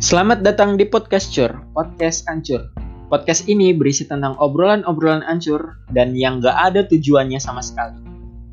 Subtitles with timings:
[0.00, 2.72] Selamat datang di Podcast Cur, Podcast Ancur.
[3.12, 8.00] Podcast ini berisi tentang obrolan-obrolan ancur dan yang gak ada tujuannya sama sekali.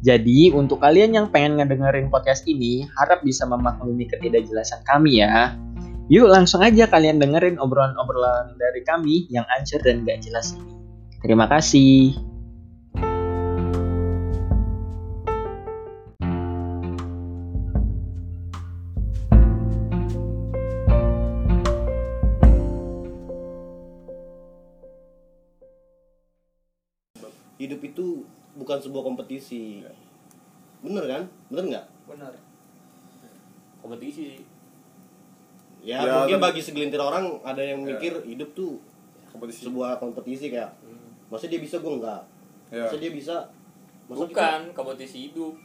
[0.04, 5.56] Jadi, untuk kalian yang pengen ngedengerin podcast ini, harap bisa memaklumi ketidakjelasan kami ya.
[6.12, 10.76] Yuk langsung aja kalian dengerin obrolan-obrolan dari kami yang ancur dan gak jelas ini.
[11.24, 12.12] Terima kasih.
[28.68, 29.80] Bukan sebuah kompetisi.
[30.84, 31.24] Bener kan?
[31.48, 31.86] Bener nggak?
[32.06, 32.32] Benar
[33.80, 34.44] kompetisi.
[35.80, 37.96] Ya, Ya, mungkin tapi- bagi segelintir orang ada yang Ya.
[37.96, 38.84] mikir hidup tuh
[39.32, 39.64] kompetisi.
[39.64, 40.76] sebuah kompetisi kayak
[41.30, 42.22] masa dia bisa gue enggak
[42.68, 43.36] ya masa dia bisa?
[44.12, 45.56] Masa bukan kompetisi hidup.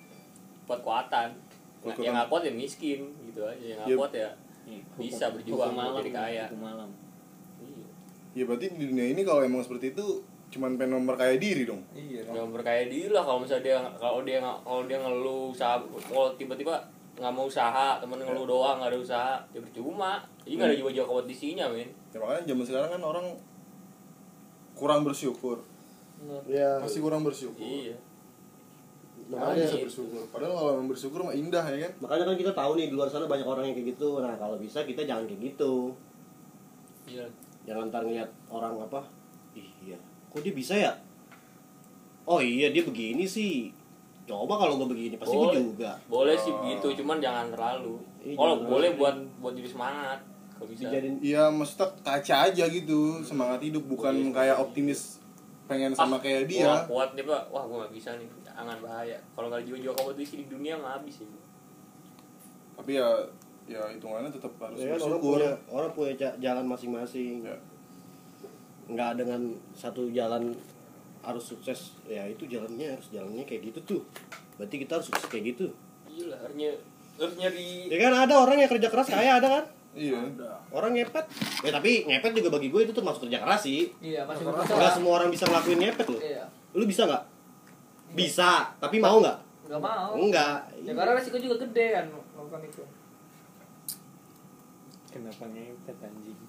[0.63, 1.35] Kuat kuatan.
[1.83, 1.99] Kuat-kuatan.
[2.01, 3.59] yang nggak kuat ya miskin gitu aja.
[3.59, 3.97] Yang nggak Ya.
[3.99, 4.31] kuat ya
[4.95, 6.45] bisa berjuang buat jadi kaya.
[6.55, 6.91] malam.
[7.59, 7.87] Iya.
[8.33, 10.07] ya berarti di dunia ini kalau emang seperti itu
[10.53, 11.81] cuman pengen memperkaya diri dong.
[11.91, 15.81] Iya yang berkaya diri lah kalau misalnya dia kalau dia nggak- kalau dia ngeluh usaha
[16.05, 16.77] kalau tiba-tiba
[17.13, 20.21] nggak mau usaha temen ngeluh doang nggak ada usaha ya percuma.
[20.45, 21.89] Jadi nggak ada jiwa-jiwa kompetisinya men.
[22.13, 23.27] Ya makanya zaman sekarang kan orang
[24.77, 25.65] kurang bersyukur.
[26.45, 27.65] Ya masih kurang bersyukur.
[27.65, 27.97] Iya.
[29.33, 30.23] Makanya Bisa bersyukur.
[30.29, 31.93] Padahal kalau emang bersyukur mah indah ya kan?
[31.99, 34.21] Makanya kan kita tahu nih di luar sana banyak orang yang kayak gitu.
[34.21, 35.97] Nah kalau bisa kita jangan kayak gitu.
[37.09, 37.25] Iya.
[37.65, 39.01] Jangan ntar ngeliat orang apa
[39.53, 39.99] ih iya
[40.33, 40.93] kok dia bisa ya?
[42.25, 43.69] Oh iya dia begini sih.
[44.25, 45.99] Coba kalau gue begini pasti gue juga.
[46.07, 48.01] Boleh sih begitu cuman jangan terlalu.
[48.19, 48.99] Iya, kalau boleh terlalu.
[48.99, 50.19] buat buat jadi semangat
[50.55, 50.87] kalau bisa.
[51.21, 54.33] Iya maksudnya kaca aja gitu semangat hidup bukan Iya.
[54.33, 55.21] kayak optimis
[55.67, 56.65] pengen sama kayak dia.
[56.65, 57.43] Wah, kuat dia pak.
[57.49, 59.19] Wah gue nggak bisa nih jangan bahaya.
[59.33, 61.39] Kalau nggak jiwa-jiwa kompetisi di dunia nggak habis ini
[62.73, 63.05] tapi ya
[63.63, 65.39] ya hitungannya tetap harus Ya kan, orang bersyukur.
[65.39, 67.45] punya orang punya jalan masing-masing.
[67.45, 67.57] Ya.
[68.91, 70.55] Nggak dengan satu jalan
[71.23, 74.03] harus sukses ya itu jalannya harus jalannya kayak gitu tuh.
[74.59, 75.71] Berarti kita harus sukses kayak gitu.
[76.11, 76.75] Gila harusnya
[77.21, 79.65] harus nyari ya kan ada orang yang kerja keras kaya ada kan?
[79.93, 80.19] Iya.
[80.73, 81.27] Orang ngepet.
[81.63, 83.93] Ya tapi ngepet juga bagi gue itu termasuk kerja keras sih.
[84.03, 86.21] Iya masih nggak bermasalah semua orang bisa ngelakuin ngepet loh.
[86.21, 86.45] Iya.
[86.75, 87.25] Lu bisa nggak?
[88.19, 89.39] Bisa tapi mau nggak?
[89.71, 90.11] Nggak mau.
[90.19, 92.83] Enggak ya karena resiko juga gede kan melakukan itu.
[95.13, 96.41] Kenapa ngepet anjing?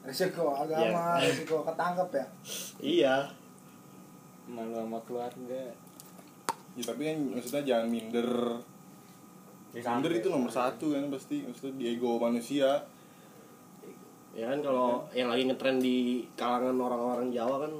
[0.00, 2.26] Resiko agama resiko ketangkep ya?
[2.80, 3.16] Iya.
[4.48, 5.62] Malu sama keluarga.
[6.78, 8.30] ya tapi kan maksudnya jangan minder.
[9.74, 12.80] Minder itu nomor satu kan pasti maksudnya di ego manusia.
[14.32, 17.72] Ya kan kalau yang lagi ngetren di kalangan orang-orang Jawa kan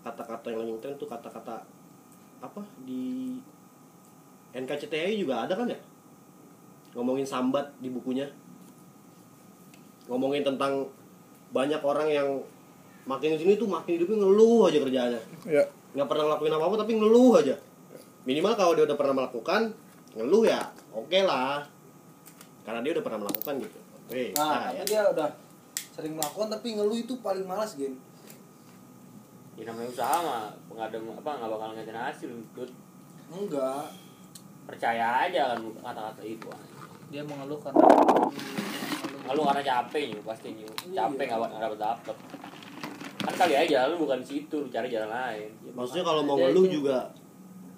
[0.00, 1.56] kata-kata yang lagi ngetren tuh kata-kata
[2.40, 2.62] apa?
[2.86, 3.36] Di
[4.56, 5.78] NKCTI juga ada kan ya?
[6.96, 8.26] Ngomongin sambat di bukunya
[10.10, 10.90] ngomongin tentang
[11.54, 12.28] banyak orang yang
[13.06, 15.22] makin sini tuh makin hidupnya ngeluh aja kerjaannya.
[15.46, 17.54] Ya nggak pernah ngelakuin apa-apa tapi ngeluh aja.
[18.26, 19.70] Minimal kalau dia udah pernah melakukan
[20.18, 20.60] ngeluh ya
[20.90, 21.62] oke lah.
[22.66, 23.78] Karena dia udah pernah melakukan gitu.
[24.10, 24.84] Oke nah nah, tapi ya.
[24.84, 25.28] dia udah
[25.94, 27.94] sering melakukan tapi ngeluh itu paling malas gen.
[29.54, 30.44] Ya namanya usaha mah
[30.74, 32.70] nggak ada apa nggak bakal ngeliatin hasil Dut.
[33.30, 33.86] enggak.
[34.66, 36.46] Percaya aja kan kata-kata itu
[37.10, 37.82] dia mengeluh karena
[39.30, 40.66] lalu karena capek nih pasti Iya.
[40.92, 42.16] capek nggak nggak dapet dapet.
[43.20, 45.48] Kan kali aja lu bukan situ lu cari jalan lain.
[45.70, 47.06] Maksudnya kalau mau ngeluh itu- juga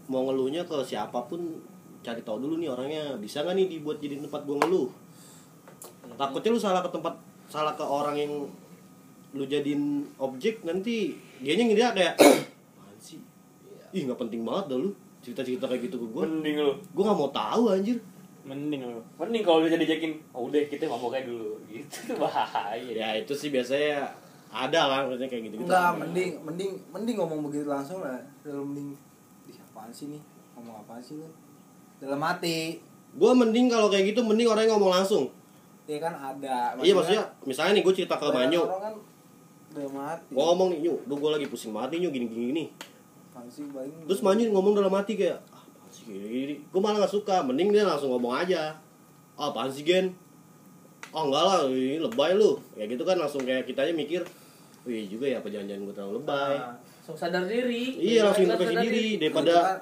[0.06, 1.60] mau ngeluhnya ke siapa pun
[2.00, 4.88] cari tahu dulu nih orangnya bisa nggak nih dibuat jadi tempat gua ngeluh?
[6.14, 7.14] Takutnya lu salah ke tempat
[7.46, 8.32] salah ke orang yang
[9.32, 9.82] lu jadiin
[10.16, 12.14] objek nanti dianya ngira kayak
[12.72, 13.20] apaan sih?
[13.90, 14.90] Ih nggak penting banget dah lu
[15.20, 16.24] cerita-cerita kayak gitu ke gua.
[16.24, 16.72] Mending lu.
[16.92, 17.98] Gua nggak mau tahu anjir
[18.42, 18.98] Mending lu.
[19.18, 21.58] mending kalau udah jadi jakin oh udah kita mabok aja dulu.
[21.70, 22.90] Gitu tuh bahaya.
[22.90, 24.10] Ya itu sih biasanya
[24.52, 28.18] ada lah maksudnya kayak gitu gitu enggak mending mending mending ngomong begitu langsung lah.
[28.42, 28.98] Dalam mending
[29.46, 30.22] di apaan sih nih
[30.58, 31.28] ngomong apaan sih lu
[32.02, 32.82] dalam hati.
[33.14, 35.30] Gua mending kalau kayak gitu mending orang yang ngomong langsung.
[35.86, 36.76] Ya kan ada.
[36.82, 38.62] Iya maksudnya misalnya nih gue cerita ke Manyu.
[38.64, 38.94] orang kan
[39.72, 40.30] dalam hati.
[40.30, 42.64] Gue ngomong nih Nyu, gue lagi pusing banget nih Nyu gini gini gini
[44.06, 45.40] terus Manyu ngomong dalam hati kayak
[46.04, 47.40] gini gini gue malah gak suka.
[47.40, 48.74] Mending dia langsung ngomong aja.
[49.34, 50.12] Ah, apaan sih Gen?
[51.10, 51.58] Oh enggak lah.
[51.66, 52.56] Ini lebay lu.
[52.72, 54.22] Kayak gitu kan langsung kayak kita aja mikir
[54.82, 56.54] wih juga ya apa jangan-jangan gue terlalu lebay.
[56.54, 57.84] Nah, langsung sadar diri.
[57.96, 59.04] Iya langsung Sadar introspeksi diri.
[59.08, 59.78] itu daripada kan,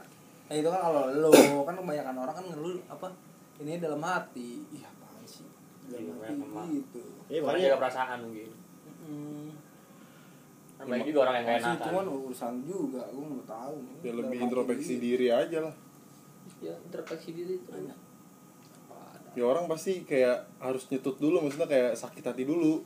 [0.47, 1.31] ya itu kan kalau lo
[1.63, 3.07] kan kebanyakan orang kan ngeluh apa
[3.59, 4.51] ini dalam hati.
[4.71, 5.47] Iya apaan sih?
[5.87, 6.67] Dalam Iya, hati memang.
[6.71, 7.03] gitu.
[7.27, 7.77] Iya Makanya.
[7.77, 8.51] perasaan mungkin.
[9.01, 9.49] Mm.
[10.77, 11.77] kan banyak juga orang yang enakan.
[11.83, 13.75] Cuman urusan juga, gue mau tahu.
[13.81, 15.75] ya Dalam lebih hati introspeksi diri aja lah
[16.61, 17.69] ya introspeksi diri itu.
[17.73, 17.99] Banyak.
[19.39, 22.83] Ya orang pasti kayak harus nyetut dulu maksudnya kayak sakit hati dulu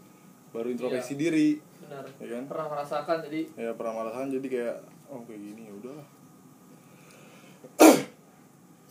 [0.55, 1.59] baru introspeksi diri.
[1.83, 2.05] Benar.
[2.23, 2.43] Ya kan?
[2.47, 4.77] Pernah merasakan jadi ya pernah malahan jadi kayak
[5.11, 6.07] oh kayak gini ya udahlah.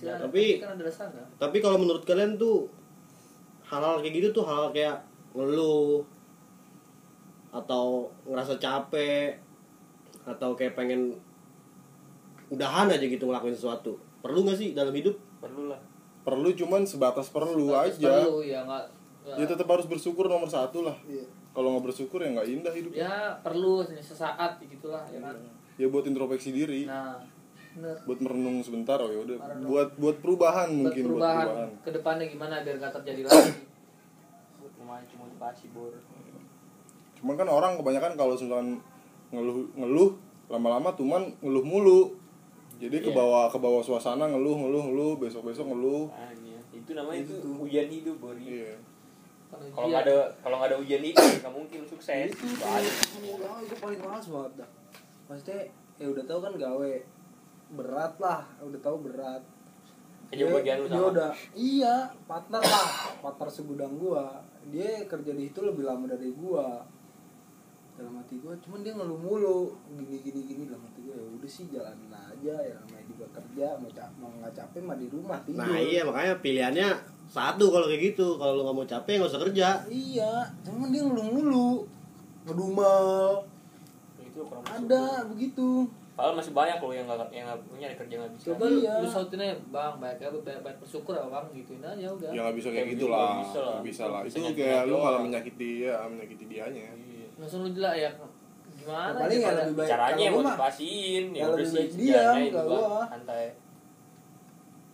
[0.04, 2.68] Ya, tapi- kan ada sana Tapi kalau menurut kalian tuh
[3.64, 5.00] hal-hal kayak gitu tuh hal kayak
[5.32, 6.04] ngeluh
[7.56, 9.40] atau ngerasa capek
[10.28, 11.16] atau kayak pengen
[12.52, 13.96] udahan aja gitu ngelakuin sesuatu.
[14.24, 15.20] Perlu nggak sih dalam hidup?
[15.38, 15.80] perlu lah.
[16.24, 18.24] Perlu cuman sebatas perlu Batas aja.
[18.24, 18.84] perlu ya nggak
[19.36, 20.96] ya tetap harus bersyukur nomor satu lah.
[21.04, 21.24] Iya.
[21.52, 22.92] kalau nggak bersyukur ya nggak indah hidup.
[22.94, 25.36] Ya perlu sesaat gitulah ya kan?
[25.76, 26.88] Ya buat introspeksi diri.
[26.88, 27.20] Nah.
[27.74, 27.98] Bener.
[28.06, 29.38] Buat merenung sebentar oh ya udah.
[29.62, 31.46] Buat buat perubahan buat mungkin buat perubahan.
[31.46, 31.70] perubahan.
[31.84, 33.52] Ke depannya gimana biar gak terjadi lagi?
[34.64, 35.94] Buat memancing motivasi bor.
[37.20, 38.80] Cuman kan orang kebanyakan kalau misalkan
[39.30, 40.10] ngeluh ngeluh
[40.48, 42.00] lama-lama cuman ngeluh mulu
[42.84, 43.16] jadi ke Iya.
[43.16, 46.12] bawah ke bawah suasana ngeluh ngeluh ngeluh besok besok ngeluh.
[46.12, 48.76] Makanya, itu namanya itu ujian hidup bor iya.
[49.48, 52.28] Kalau nggak ada kalau nggak ada ujian hidup nggak mungkin lu sukses.
[52.36, 52.68] Itu tuh.
[53.64, 54.70] Itu paling males banget dah.
[55.32, 55.60] Maksudnya
[55.96, 56.94] ya udah tahu kan gawe.
[57.74, 59.44] Berat lah udah tahu berat.
[60.34, 61.12] Kerja bagian lu dia sama.
[61.14, 61.96] udah iya
[62.28, 62.90] partner lah.
[63.24, 64.44] Partner segudang gua.
[64.68, 66.84] Dia kerja di situ lebih lama dari gua
[67.94, 69.58] dalam hati gua cuman dia ngeluh mulu
[69.92, 73.68] gini gini gini dalam hati gua ya udah sih jalanin aja ya namanya juga kerja
[73.76, 76.90] mau cap mau nggak capek mah di rumah tidur Nah iya makanya pilihannya
[77.26, 78.36] satu kalau kayak gitu.
[78.36, 79.68] Kalau lu nggak mau capek nggak usah kerja.
[79.88, 81.70] iya cuman dia ngeluh mulu
[82.44, 83.08] ngedumel
[84.20, 88.32] itu kurang ada begitu Padahal masih banyak loh yang nggak yang nggak punya kerja nggak
[88.32, 88.46] bisa.
[88.48, 88.94] coba Iya.
[88.96, 92.40] lu sautin aja bang baik ya baik, baik bersyukur ya bang gituin aja udah ya
[92.40, 94.22] nggak bisa kayak Kayak gitu gitu lah nggak bisa lah.
[94.22, 97.03] bisa itu kayak lu malah menyakiti ya menyakiti dianya Iya.
[97.36, 98.12] Langsung lu jelas ya
[98.74, 103.06] gimana paling ya lebih baik Caranya mah motivasiin, ya udah sih diam, nggak gua.
[103.06, 103.46] santai.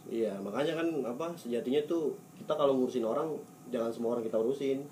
[0.05, 3.29] Iya makanya kan apa sejatinya tuh kita kalau ngurusin orang
[3.69, 4.83] jangan semua orang kita urusin.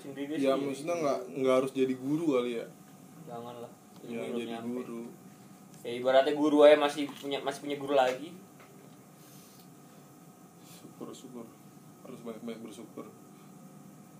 [0.00, 2.66] Iya, ya maksudnya nggak nggak harus jadi guru kali ya
[3.28, 3.72] Jangan lah.
[4.00, 4.80] ya jadi nyampe.
[4.80, 5.02] guru
[5.80, 8.32] Ya ibaratnya guru aja masih punya masih punya guru lagi.
[10.64, 11.46] syukur syukur
[12.00, 13.04] harus banyak banyak bersyukur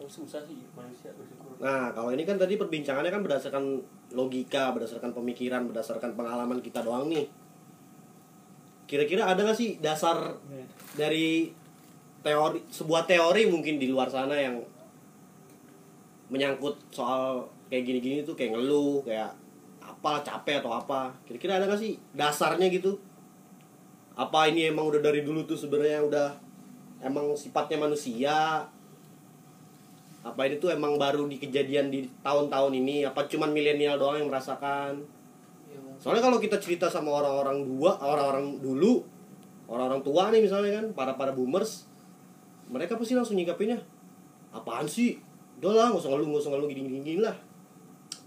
[0.08, 1.58] susah sih manusia bersyukur.
[1.60, 3.64] Nah kalau ini kan tadi perbincangannya kan berdasarkan
[4.14, 7.28] logika, berdasarkan pemikiran, berdasarkan pengalaman kita doang nih.
[8.88, 10.40] Kira-kira ada nggak sih dasar
[10.96, 11.52] dari
[12.20, 14.60] teori sebuah teori mungkin di luar sana yang
[16.30, 19.30] menyangkut soal kayak gini-gini tuh kayak ngeluh kayak
[19.80, 22.94] apa capek atau apa kira-kira ada nggak sih dasarnya gitu
[24.14, 26.28] apa ini emang udah dari dulu tuh sebenarnya udah
[27.00, 28.62] emang sifatnya manusia
[30.20, 33.08] apa ini tuh emang baru di kejadian di tahun-tahun ini?
[33.08, 35.00] Apa cuman milenial doang yang merasakan?
[35.70, 35.96] Ya, mungkin.
[35.96, 39.00] soalnya kalau kita cerita sama orang-orang dua orang-orang dulu
[39.70, 41.86] orang-orang tua nih misalnya kan para para boomers
[42.68, 43.80] mereka pasti langsung nyikapinnya
[44.52, 45.16] apaan sih?
[45.62, 47.36] Udah lah nggak usah ngeluh nggak usah ngeluh gini gini, gini lah.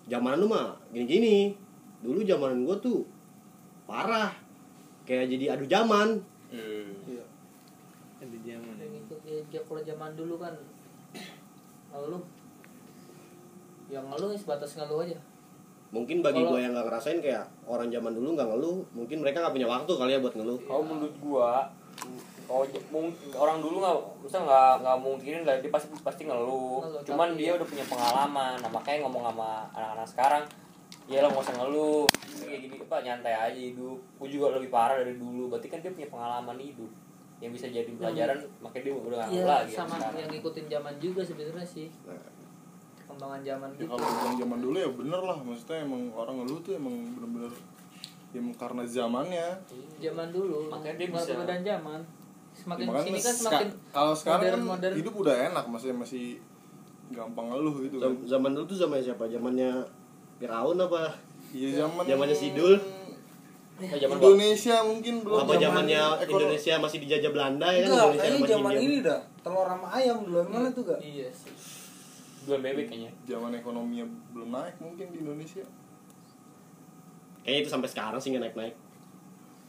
[0.09, 1.35] Zaman lu mah gini gini
[2.01, 3.05] dulu zaman gua tuh
[3.85, 4.33] parah.
[5.05, 6.17] Kayak jadi adu zaman.
[6.53, 7.25] Iya.
[8.23, 8.63] yang
[9.03, 10.55] ikut dia, dia kalau zaman dulu kan
[11.93, 12.23] ngeluh.
[13.87, 15.17] Yang ngeluh sebatas ngeluh aja.
[15.93, 19.53] Mungkin bagi gua yang nggak ngerasain kayak orang zaman dulu nggak ngeluh mungkin mereka nggak
[19.53, 20.57] punya waktu kali ya buat ngeluh.
[20.65, 21.69] Kalau menurut gua
[22.43, 26.81] kalau mung- orang dulu nggak bisa nggak nggak mungkin lah dia pasti pasti ngeluh.
[26.81, 30.43] Ngeluh, cuman tapi- dia udah punya pengalaman nah makanya ngomong sama anak-anak sekarang
[31.05, 32.03] ya lo nggak usah ngeluh
[32.41, 33.97] kayak gini apa nyantai aja hidup.
[34.17, 36.89] Gua juga lebih parah dari dulu berarti kan dia punya pengalaman hidup
[37.43, 40.15] yang bisa jadi pelajaran makanya dia udah Iya lagi sama sekarang.
[40.17, 41.87] yang ngikutin zaman juga sebenarnya sih.
[42.95, 43.87] Perkembangan zaman ya gitu.
[43.89, 47.53] kalau bilang zaman dulu ya bener lah maksudnya emang orang ngeluh tuh emang bener-bener
[48.31, 49.47] ya emang karena zamannya.
[49.99, 51.99] Zaman dulu Makanya dia bisa- perbedaan zaman.
[52.53, 55.97] Semakin Makanya sini kan ska- semakin kalau sekarang kan modern modern hidup udah enak maksudnya
[55.97, 56.25] masih
[57.09, 58.07] gampang ngeluh gitu kan.
[58.07, 59.23] Zam- zaman dulu tuh zamannya siapa?
[59.27, 59.69] Zamannya
[60.39, 61.01] Firaun apa?
[61.51, 62.73] Iya zaman Zamannya Sidul.
[63.73, 66.31] Nah, zaman Indonesia mungkin belum apa zaman zamannya ekonomi.
[66.45, 67.81] Indonesia masih dijajah Belanda ya?
[67.81, 69.19] Kan Enggak, Indonesia kayaknya zaman ini dah.
[69.43, 70.99] Telur sama ayam dulu mana tuh gak?
[71.01, 71.51] iya sih.
[72.45, 73.11] Dua bebek kayaknya.
[73.25, 75.65] Zaman ekonominya belum naik mungkin di Indonesia.
[77.43, 78.75] Kayaknya itu sampai sekarang sih nggak naik naik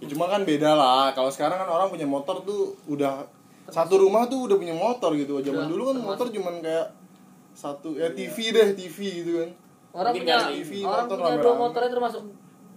[0.04, 1.10] ya, cuma kan beda lah.
[1.16, 3.24] Kalau sekarang kan orang punya motor tuh udah
[3.72, 5.40] satu rumah tuh udah punya motor gitu.
[5.40, 6.10] Zaman Udah, dulu kan termasuk.
[6.12, 6.86] motor cuman kayak
[7.54, 9.50] satu ya TV deh TV gitu kan.
[9.94, 12.22] Orang Mungkin punya TV, orang motor punya dua motornya termasuk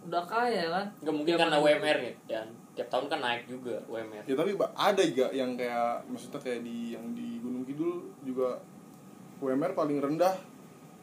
[0.08, 0.86] udah kaya kan?
[1.04, 1.64] Nggak mungkin Zaman karena.
[1.64, 2.42] UMR gitu ya
[2.78, 6.94] tiap tahun kan naik juga UMR ya tapi ada juga yang kayak maksudnya kayak di
[6.94, 8.62] yang di Gunung Kidul juga
[9.42, 10.38] UMR paling rendah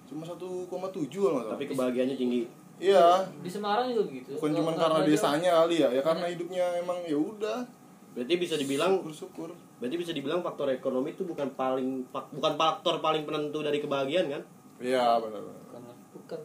[0.07, 0.71] cuma 1,7
[1.11, 2.47] kalau tapi kebahagiaannya tinggi.
[2.79, 3.27] Iya.
[3.43, 7.19] Di Semarang juga begitu bukan cuma karena desanya kali ya ya karena hidupnya emang ya
[7.19, 7.67] udah.
[8.15, 9.51] Berarti bisa dibilang syukur-syukur.
[9.83, 14.43] berarti bisa dibilang faktor ekonomi itu bukan paling bukan faktor paling penentu dari kebahagiaan kan?
[14.79, 15.43] Iya benar
[15.75, 16.41] Karena bukan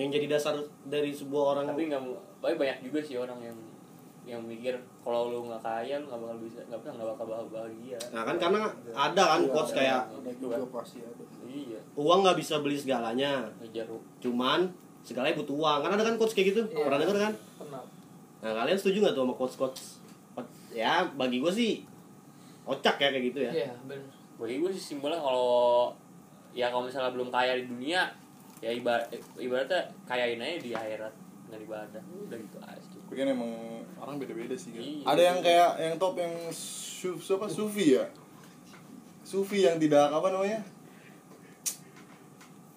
[0.00, 0.56] yang jadi dasar
[0.88, 2.02] dari sebuah orang tapi nggak
[2.40, 3.58] tapi banyak juga sih orang yang
[4.24, 7.98] yang mikir kalau lu nggak kaya lu nggak bakal bisa nggak bisa nggak bakal bahagia.
[8.14, 8.60] Nah kan karena
[8.92, 10.54] ada kan Iya, quotes kayak ada juga.
[10.70, 11.24] Pasti ada.
[11.50, 11.80] Iya.
[11.98, 13.48] Uang nggak bisa beli segalanya.
[14.22, 14.70] Cuman
[15.02, 15.78] segalanya butuh uang.
[15.82, 16.62] Kan ada kan quotes kayak gitu?
[16.68, 16.84] Iya.
[16.84, 17.32] pernah denger kan?
[17.58, 17.82] pernah.
[18.44, 19.84] Nah kalian setuju nggak tuh sama quotes quotes
[20.70, 21.82] ya bagi gue sih
[22.62, 23.52] kocak ya kayak gitu ya.
[23.66, 25.92] Iya benar bagi gue sih simpelnya kalau
[26.56, 28.08] ya kalau misalnya belum kaya di dunia
[28.60, 29.08] ya ibarat
[29.40, 31.14] ibaratnya kayain aja di akhirat
[31.48, 33.52] dengan ibadah udah gitu aja tapi kan emang
[33.98, 34.86] orang beda-beda sih kan?
[34.86, 35.02] Iya.
[35.02, 38.06] ada yang kayak yang top yang su, su- apa sufi ya?
[39.26, 40.62] Sufi yang tidak apa namanya?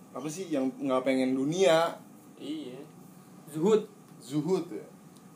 [0.09, 1.93] Apa sih yang nggak pengen dunia?
[2.41, 2.81] Iya.
[3.45, 3.85] Zuhud.
[4.25, 4.81] Zuhud ya?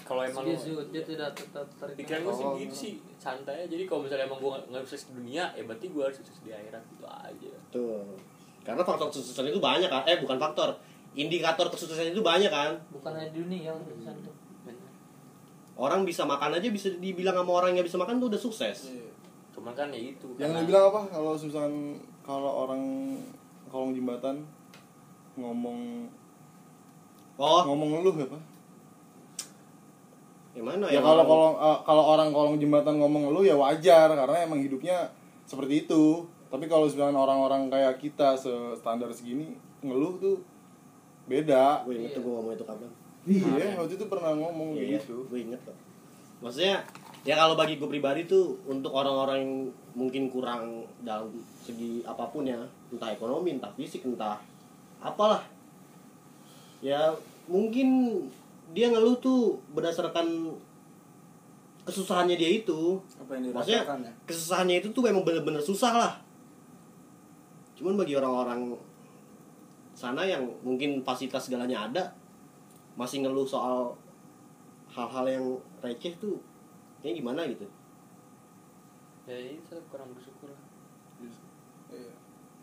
[0.01, 2.73] Kalau emang dia zuhud dia tidak tetap tarik pikiran gue sih gitu.
[2.73, 3.77] sih santai aja.
[3.77, 6.49] Jadi kalau misalnya emang gue nggak sukses di dunia ya berarti gue harus sukses di
[6.49, 7.53] akhirat gitu aja.
[7.69, 8.17] Tuh
[8.67, 10.75] karena faktor kesuksesan itu banyak kan eh bukan faktor.
[11.15, 12.75] Indikator kesuksesan itu banyak kan?
[12.91, 13.95] Bukan hanya di dunia tuh
[14.67, 14.91] Bener.
[15.79, 18.91] orang bisa makan aja bisa dibilang sama orang yang bisa makan tuh udah sukses.
[19.55, 21.01] Cuman kan ya itu yang karena- lu bilang apa?
[21.07, 21.63] Kalau susah
[22.27, 22.83] kalau orang
[23.71, 24.43] kolong jembatan
[25.39, 26.09] ngomong
[27.37, 27.61] oh.
[27.63, 28.39] ngomong ngeluh apa
[30.57, 34.09] gimana ya ya kalau orang- kolong eh, kalau orang kolong jembatan ngomong ngeluh ya wajar
[34.09, 35.13] karena emang hidupnya
[35.45, 40.37] seperti itu tapi kalau misalkan orang-orang kayak kita se- standar segini ngeluh tuh
[41.25, 42.91] beda gue inget tuh gue ngomong itu kapan
[43.27, 45.75] iya waktu itu pernah ngomong Iya, gitu gue inget kok.
[46.39, 46.79] Maksudnya
[47.25, 49.53] ya kalau bagi gue pribadi tuh untuk orang-orang yang
[49.91, 50.63] mungkin kurang
[51.01, 51.27] dalam
[51.59, 52.55] segi apa pun ya,
[52.87, 54.39] entah ekonomi, entah fisik, entah
[55.03, 55.43] apalah.
[56.79, 57.11] Ya
[57.49, 58.21] mungkin
[58.71, 60.55] dia ngeluh tuh berdasarkan
[61.83, 63.01] kesusahannya dia itu.
[63.17, 66.13] apa yang Maksudnya ya kesusahannya itu tuh memang bener-bener susah lah.
[67.77, 68.73] Cuman bagi orang-orang
[69.93, 72.03] sana yang mungkin fasilitas segalanya ada,
[72.97, 73.93] masih ngeluh soal
[74.89, 75.45] hal-hal yang
[75.81, 76.41] receh tuh
[76.99, 77.65] kayaknya gimana gitu.
[79.27, 80.61] ya itu kurang bersyukur lah.
[81.91, 82.09] Iya.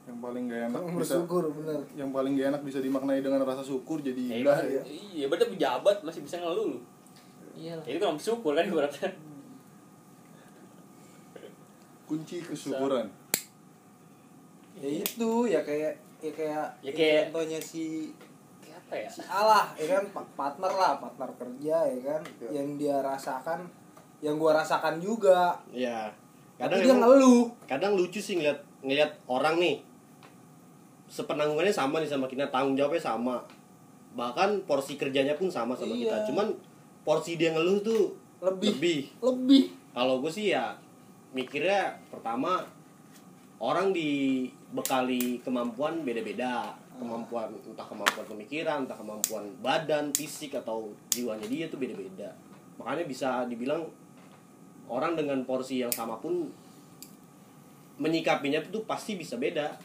[0.04, 3.44] yang paling gak enak Kamu bisa bersyukur bener yang paling gak enak bisa dimaknai dengan
[3.44, 4.83] rasa syukur jadi ya, indah ibarat- ya.
[4.88, 6.78] Iya berarti pejabat masih bisa ngeluh lu.
[7.52, 9.09] Iya lah ya itu kurang bersyukur kan ibaratnya.
[12.04, 13.06] Kunci kesyukuran
[14.75, 18.11] ya itu ya kayak ya kayak Ya kayak- contohnya si
[18.59, 19.09] kayak apa ya?
[19.09, 23.64] si Allah ya kan pa- partner lah partner kerja ya kan yang dia rasakan
[24.19, 25.52] yang gua rasakan juga.
[25.71, 26.09] Ya.
[26.54, 27.43] tapi Kadang dia emang- ngeluh.
[27.64, 29.83] kadang lucu sih ngeliat ngeliat orang nih
[31.07, 33.37] sepenanggungannya sama nih sama kita tanggung jawabnya sama.
[34.14, 36.00] Bahkan porsi kerjanya pun sama sama Iya.
[36.00, 36.16] kita.
[36.31, 36.47] Cuman
[37.02, 38.71] porsi dia ngeluh tuh lebih.
[38.73, 38.99] lebih.
[39.21, 39.62] Lebih.
[39.93, 40.75] Kalau gue sih ya
[41.31, 42.62] mikirnya pertama
[43.57, 43.90] orang
[44.75, 46.75] dibekali kemampuan beda-beda.
[46.99, 52.35] Kemampuan entah kemampuan pemikiran entah kemampuan badan fisik atau jiwanya dia tuh beda-beda.
[52.83, 53.87] Makanya bisa dibilang
[54.90, 56.50] orang dengan porsi yang sama pun
[58.02, 59.78] menyikapinya tuh pasti bisa beda.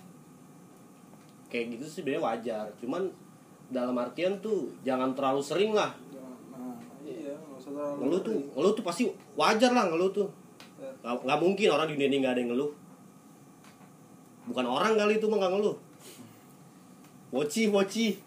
[1.53, 2.65] Kayak gitu sih sebenarnya wajar.
[2.81, 3.05] Cuman
[3.69, 5.93] dalam artian tuh jangan terlalu sering lah.
[6.49, 7.37] Nah iya
[8.01, 9.05] ngeluh tuh ngeluh tuh pasti
[9.37, 10.29] wajar lah ngeluh tuh.
[11.05, 12.88] Nggak nggak mungkin orang di dunia ini nggak ada yang ngeluh
[14.49, 15.77] bukan orang kali itu mah nggak ngeluh.
[17.29, 18.17] Woci woci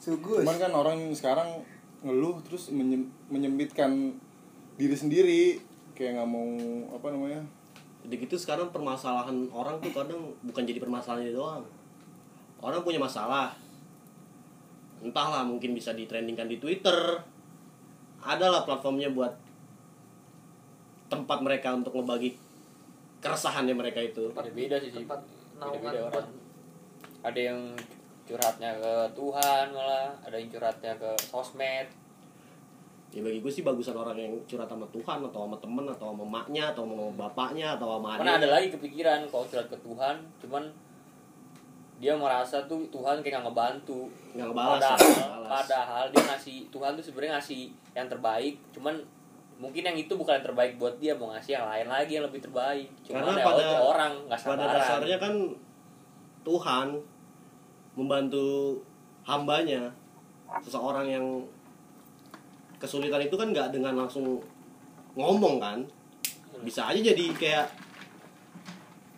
[0.00, 0.40] sugus.
[0.40, 1.60] Cuman kan orang sekarang
[2.00, 4.16] ngeluh terus menyem- menyempitkan
[4.80, 5.42] diri sendiri.
[5.92, 6.48] Kayak nggak mau
[6.96, 7.42] apa namanya?
[8.06, 11.66] Jadi gitu sekarang permasalahan orang tuh kadang bukan jadi permasalahan dia doang.
[12.64, 13.52] Orang punya masalah.
[15.04, 17.20] Entahlah mungkin bisa ditrendingkan di Twitter.
[18.24, 19.30] Adalah platformnya buat
[21.12, 22.47] tempat mereka untuk ngebagi
[23.18, 24.30] keresahannya mereka itu.
[24.32, 25.04] Beda-beda sih sih.
[25.04, 25.20] tempat
[25.58, 26.26] beda-beda naungan orang.
[27.18, 27.60] ada yang
[28.28, 31.88] curhatnya ke Tuhan malah ada yang curhatnya ke sosmed.
[33.08, 36.24] Ya bagi gue sih bagusan orang yang curhat sama Tuhan atau sama temen atau sama
[36.28, 40.68] maknya atau sama bapaknya atau sama mana ada lagi kepikiran kalau curhat ke Tuhan cuman
[41.98, 44.06] dia merasa tuh Tuhan kayak nggak ngebantu.
[44.36, 47.62] Nggak ngebalas padahal padahal dia ngasih Tuhan tuh sebenarnya ngasih
[47.96, 48.94] yang terbaik cuman
[49.58, 52.40] mungkin yang itu bukan yang terbaik buat dia mau ngasih yang lain lagi yang lebih
[52.40, 52.86] terbaik.
[53.02, 54.74] Cuman Karena pada- itu orang nggak pada sabaran.
[54.78, 55.34] dasarnya kan
[56.46, 56.86] Tuhan
[57.94, 58.46] membantu
[59.26, 59.90] hambanya.
[60.62, 61.26] Seseorang yang
[62.78, 64.38] kesulitan itu kan nggak dengan langsung
[65.12, 65.82] ngomong kan.
[66.62, 67.66] Bisa aja jadi kayak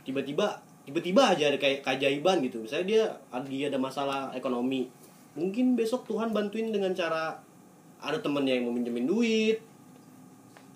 [0.03, 2.65] tiba-tiba tiba-tiba aja ada kayak keajaiban gitu.
[2.65, 3.05] Misalnya dia
[3.47, 4.89] dia ada masalah ekonomi.
[5.37, 7.39] Mungkin besok Tuhan bantuin dengan cara
[8.01, 9.61] ada temennya yang mau minjemin duit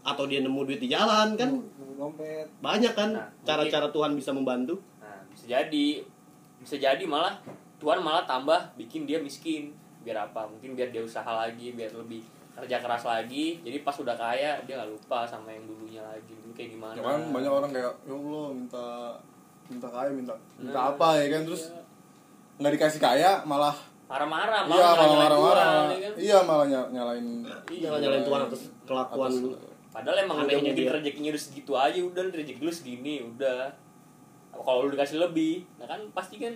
[0.05, 1.51] atau dia nemu duit di jalan kan?
[1.95, 2.47] Dompet.
[2.61, 3.11] Banyak kan?
[3.11, 4.77] Nah, cara-cara Tuhan bisa membantu.
[5.01, 6.05] Nah bisa jadi.
[6.61, 7.41] Bisa jadi malah
[7.77, 9.73] Tuhan malah tambah bikin dia miskin.
[10.01, 10.45] Biar apa?
[10.45, 12.21] Mungkin biar dia usaha lagi biar lebih
[12.53, 13.59] kerja keras lagi.
[13.61, 16.37] Jadi pas udah kaya dia nggak lupa sama yang dulunya lagi.
[16.37, 16.95] Dulu kayak gimana?
[16.95, 18.85] Ya kan banyak orang kayak ya Allah minta
[19.65, 21.41] minta kaya minta minta Nah, apa ya kan?
[21.43, 21.63] Terus
[22.55, 26.13] nggak dikasih kaya malah marah-marah iya malah nyalain marah-marah ya kan?
[26.15, 27.27] iya malah ny- nyalain
[27.67, 27.89] Iya.
[27.89, 29.31] jangan nyalain Tuhan atas kelakuan
[29.95, 30.91] Padahal emang udah mungkin dia.
[30.91, 33.71] rezekinya udah segitu aja udah rezeki lu segini udah.
[34.51, 36.51] Kalau lu dikasih lebih, nah kan pasti kan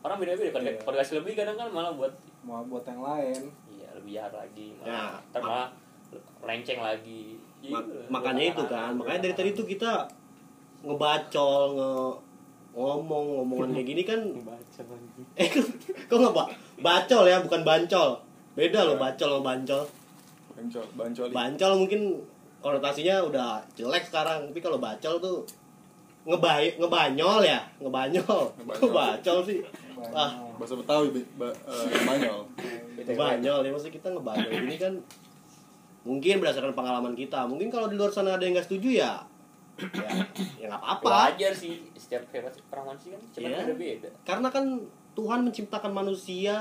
[0.00, 0.60] orang beda-beda kan.
[0.62, 0.76] Iya.
[0.78, 4.76] Kalau dikasih lebih kadang kan malah buat mau buat yang lain iya lebih jahat lagi.
[4.78, 4.84] Ya.
[4.84, 5.68] Malah, ntar malah
[6.44, 7.40] lenceng lagi.
[7.62, 10.02] Ma- Iya, makanya itu kan makanya dari tadi tuh kita
[10.82, 11.90] ngebacol nge
[12.72, 14.20] ngomong ngomongan kayak gini kan
[15.38, 18.18] eh kok nggak ba- bacol ya bukan bancol
[18.58, 19.82] beda loh bacol sama bancol
[20.58, 22.00] bancol bancol bancol mungkin
[22.62, 24.48] konotasinya udah jelek sekarang.
[24.48, 25.38] Tapi kalau bacol tuh
[26.22, 27.60] ngebay ngebanyol ya?
[27.76, 28.54] Ngebanyol.
[28.56, 28.90] Ngebanyol.
[28.94, 29.58] bacol sih?
[30.08, 30.30] Ah.
[30.54, 32.46] Bahasa betawi ba- eh, banyol
[32.96, 34.50] ngebanyol ya maksudnya kita ngebanyol.
[34.62, 34.94] Ini kan
[36.02, 37.44] mungkin berdasarkan pengalaman kita.
[37.44, 39.12] Mungkin kalau di luar sana ada yang nggak setuju ya
[39.72, 40.10] ya
[40.60, 41.32] ya nggak apa-apa.
[41.32, 43.58] Wajar sih setiap hebat orang manusia kan cuma Iya.
[43.64, 44.08] beda-beda.
[44.22, 44.64] karena kan
[45.12, 46.54] Tuhan menciptakan manusia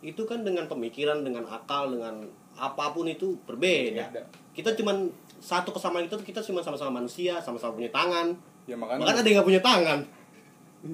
[0.00, 2.22] itu kan dengan pemikiran dengan akal dengan
[2.58, 4.22] apa pun itu berbeda Beda.
[4.52, 5.06] kita cuman
[5.38, 8.34] satu kesamaan itu kita cuma sama-sama manusia sama-sama punya tangan
[8.66, 9.98] ya bahkan makanya ada yang nggak punya tangan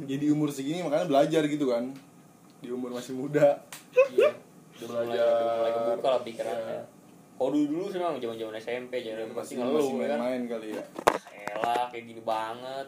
[0.04, 1.88] jadi umur segini makanya belajar gitu kan
[2.61, 3.61] di umur masih muda
[3.94, 4.30] Iya.
[4.75, 5.26] Udah mulai, Belajar.
[5.30, 6.66] udah mulai kebuka lah pikirannya.
[6.66, 6.83] Iya.
[7.35, 10.18] Kalau dulu dulu sih memang zaman-zaman SMP jadi pasti masih ngeluh masih ya kan.
[10.18, 10.83] main-main kali ya
[11.54, 12.87] Elah kayak gini banget.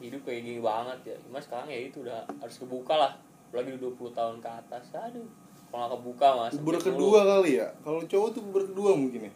[0.00, 1.16] Hidup kayak gini banget ya.
[1.24, 3.12] Cuma sekarang ya itu udah harus kebuka lah.
[3.52, 4.84] Udah 20 tahun ke atas.
[4.96, 5.28] Aduh.
[5.70, 6.52] Kalau nggak kebuka mas.
[6.56, 7.30] Bubur sempit kedua mulu.
[7.30, 9.32] kali ya kalau cowok tuh bubur kedua mungkin ya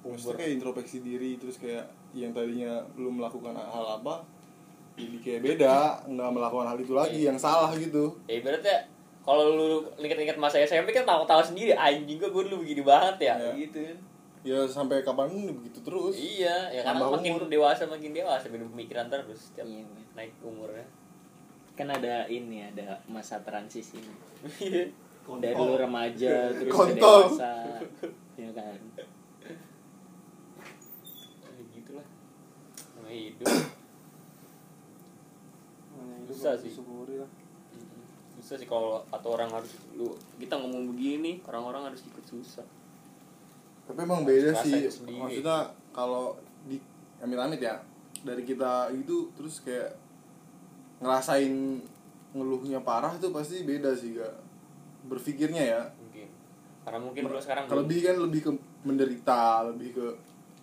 [0.00, 4.24] Maksudnya kayak introspeksi diri terus kayak yang tadinya belum melakukan hal apa
[4.94, 5.74] jadi kayak beda
[6.08, 8.88] nggak melakukan hal itu lagi yang salah gitu Ya ibaratnya
[9.20, 13.34] kalau lu inget-inget masa SMP kan tahu-tahu sendiri anjing gua gue dulu begini banget ya
[13.36, 13.50] Iya.
[13.60, 13.96] gitu kan.
[14.40, 17.44] ya sampai kapan pun begitu terus Iya, ya karena makin umur.
[17.44, 20.86] dewasa makin dewasa beda pemikiran terus setiap Iya, naik umurnya.
[21.78, 24.02] Kan ada ini ada masa transisi
[24.58, 24.90] Iya.
[25.38, 27.20] dari lu remaja terus ke Kontol.
[27.30, 27.52] dewasa
[28.40, 28.78] ya kan
[31.48, 32.06] Ya gitulah.
[32.94, 33.46] Namanya hidup.
[36.28, 36.70] Susah sih.
[36.70, 37.30] Syukuri lah.
[38.36, 42.66] Susah sih kalau atau orang harus lu kita ngomong begini, orang-orang harus ikut susah.
[43.82, 46.76] tapi emang beda sih maksudnya kalau di
[47.18, 47.80] amit-amit ya
[48.20, 49.96] dari kita itu terus kayak
[50.98, 51.54] ngerasain
[52.34, 54.34] ngeluhnya parah tuh pasti beda sih gak
[55.06, 56.28] berpikirnya ya Mungkin.
[56.84, 58.50] Karena mungkin lu sekarang belum- lebih kan lebih ke
[58.82, 60.06] menderita lebih ke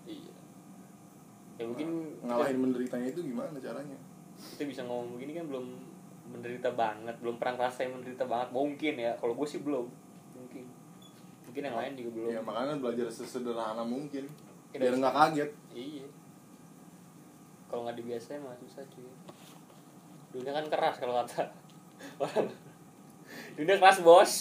[0.06, 0.34] Iya.
[1.56, 1.90] Ya mungkin
[2.22, 3.98] ngalahin menderitanya itu gimana caranya
[4.36, 5.66] kita bisa ngomong begini kan belum
[6.26, 8.50] menderita banget, belum pernah ngerasain menderita banget.
[8.52, 9.88] Mungkin ya, kalau gue sih belum.
[10.36, 10.66] Mungkin.
[11.48, 12.30] Mungkin yang lain juga belum.
[12.34, 14.26] ya makanya belajar sesederhana mungkin
[14.74, 16.06] Kita biar nggak kaget Iya.
[17.66, 19.08] Kalau nggak dibiasain mah susah cuy.
[20.36, 21.48] Dunia kan keras kalau kata
[22.24, 22.48] orang.
[23.56, 24.32] Dunia keras bos.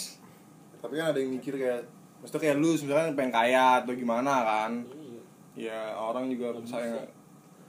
[0.75, 1.81] tapi kan ada yang mikir kayak
[2.21, 5.21] maksudnya kayak lu misalkan pengen kaya atau gimana kan Iya.
[5.57, 7.01] ya orang juga misalnya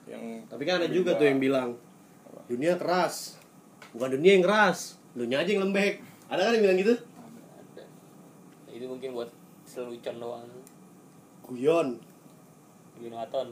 [0.04, 1.80] yang tapi kan ada juga tuh yang bilang
[2.44, 3.40] dunia keras
[3.96, 6.94] bukan dunia yang keras lu aja yang lembek ada kan yang bilang gitu
[7.72, 7.84] Ada.
[8.68, 9.30] Itu mungkin buat
[9.64, 10.44] selucon doang.
[11.40, 11.96] guyon
[13.00, 13.48] Ginoaton.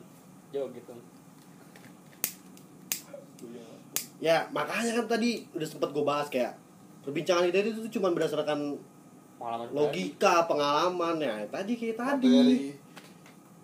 [0.53, 0.93] Jauh gitu.
[4.25, 6.57] Ya makanya kan tadi udah sempet gue bahas kayak
[7.05, 8.81] perbincangan kita itu tuh cuma berdasarkan
[9.45, 11.21] Pengalaman logika pengalaman.
[11.21, 12.73] Ya tadi kayak tadi.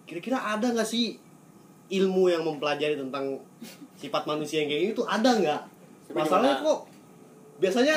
[0.05, 1.16] Kira-kira ada nggak sih
[1.88, 3.40] ilmu yang mempelajari tentang
[3.96, 5.62] sifat manusia yang kayak ini tuh ada nggak?
[6.12, 6.85] Masalahnya kok
[7.62, 7.96] biasanya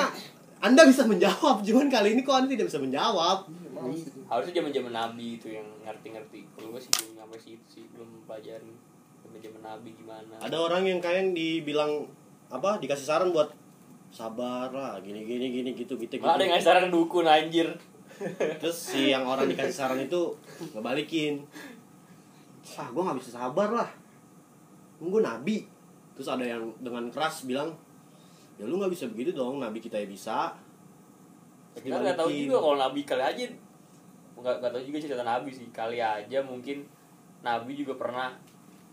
[0.63, 3.52] anda bisa menjawab cuman kali ini kok anda tidak bisa menjawab.
[4.32, 6.47] Harusnya zaman-zaman Nabi itu yang ngerti-ngerti.
[6.56, 8.71] Kalau gue sih belum sampai situ sih, belum pelajari
[9.28, 10.34] zaman-zaman Nabi gimana.
[10.39, 12.08] ada orang yang kayak dibilang
[12.54, 13.50] apa dikasih saran buat
[14.13, 16.30] sabar lah gini gini gini gitu gitu, gitu.
[16.30, 17.74] Ada yang ngasih saran dukun anjir.
[18.62, 20.38] terus si yang orang dikasih saran itu
[20.78, 21.42] ngebalikin.
[22.78, 23.89] Ah gue nggak bisa sabar lah.
[25.02, 25.66] Gue nabi.
[26.13, 27.74] Terus ada yang dengan keras bilang
[28.62, 30.54] ya lu nggak bisa begitu dong nabi kita ya bisa.
[31.74, 33.50] Kita nggak tahu juga kalau Nabi kali aja.
[34.38, 35.66] Nggak nggak tahu juga cerita Nabi sih.
[35.74, 36.86] Kali aja mungkin
[37.42, 38.30] Nabi juga pernah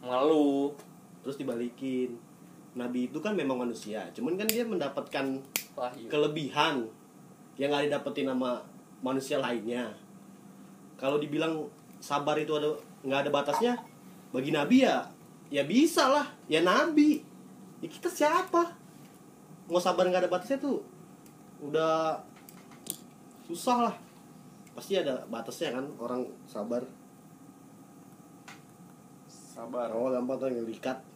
[0.01, 0.73] mengeluh
[1.21, 2.17] terus dibalikin
[2.75, 4.07] nabi itu kan memang manusia.
[4.15, 5.27] Cuman kan dia mendapatkan
[5.75, 6.07] wahyu.
[6.07, 6.87] kelebihan
[7.59, 8.63] yang nggak didapetin sama
[9.03, 9.91] manusia lainnya.
[10.95, 11.67] Kalau dibilang
[11.99, 13.73] sabar itu ada nggak ada batasnya
[14.31, 15.03] bagi nabi ya
[15.51, 16.27] ya bisa lah.
[16.47, 17.25] Ya nabi.
[17.83, 18.77] Ya kita siapa?
[19.67, 20.85] Mau sabar nggak ada batasnya tuh
[21.59, 22.23] udah
[23.51, 23.95] susah lah.
[24.79, 26.87] Pasti ada batasnya kan orang sabar.
[29.27, 29.91] Sabar.
[29.91, 31.10] Oh gampang tuh ngelikat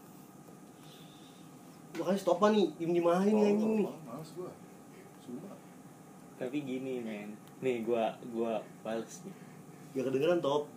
[2.05, 4.53] makanya stop nih diem dimain nih anjing nih males gua.
[5.25, 5.57] Sumpah.
[6.37, 7.33] Tapi gini men.
[7.65, 9.33] Nih gua gua bales nih.
[9.97, 10.69] Ya kedengeran top.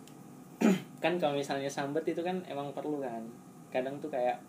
[1.03, 3.27] Kan kalau misalnya sambat itu kan emang perlu kan.
[3.69, 4.39] Kadang tuh kayak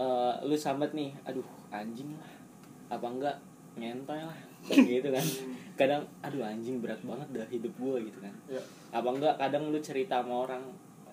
[0.00, 2.32] eh lu sambat nih aduh anjing lah.
[2.88, 3.36] Apa enggak?
[3.76, 4.38] Ngentoy lah.
[4.72, 5.26] Gitu kan.
[5.78, 8.32] Kadang aduh anjing berat banget dah hidup gua gitu kan.
[8.48, 8.64] Ya.
[8.96, 9.36] Apa enggak?
[9.36, 10.64] Kadang lu cerita sama orang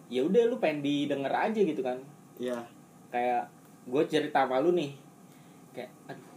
[0.08, 2.00] ya udah lu pengen didengar aja gitu kan.
[2.40, 2.64] Ya.
[3.12, 3.52] Kayak
[3.90, 4.94] gue cerita sama lu nih.
[5.74, 6.28] Kayak aduh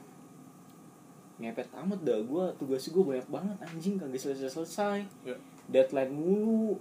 [1.43, 5.35] ngepet amat dah gue tugas gue banyak banget anjing kagak selesai selesai Ya.
[5.67, 6.79] deadline mulu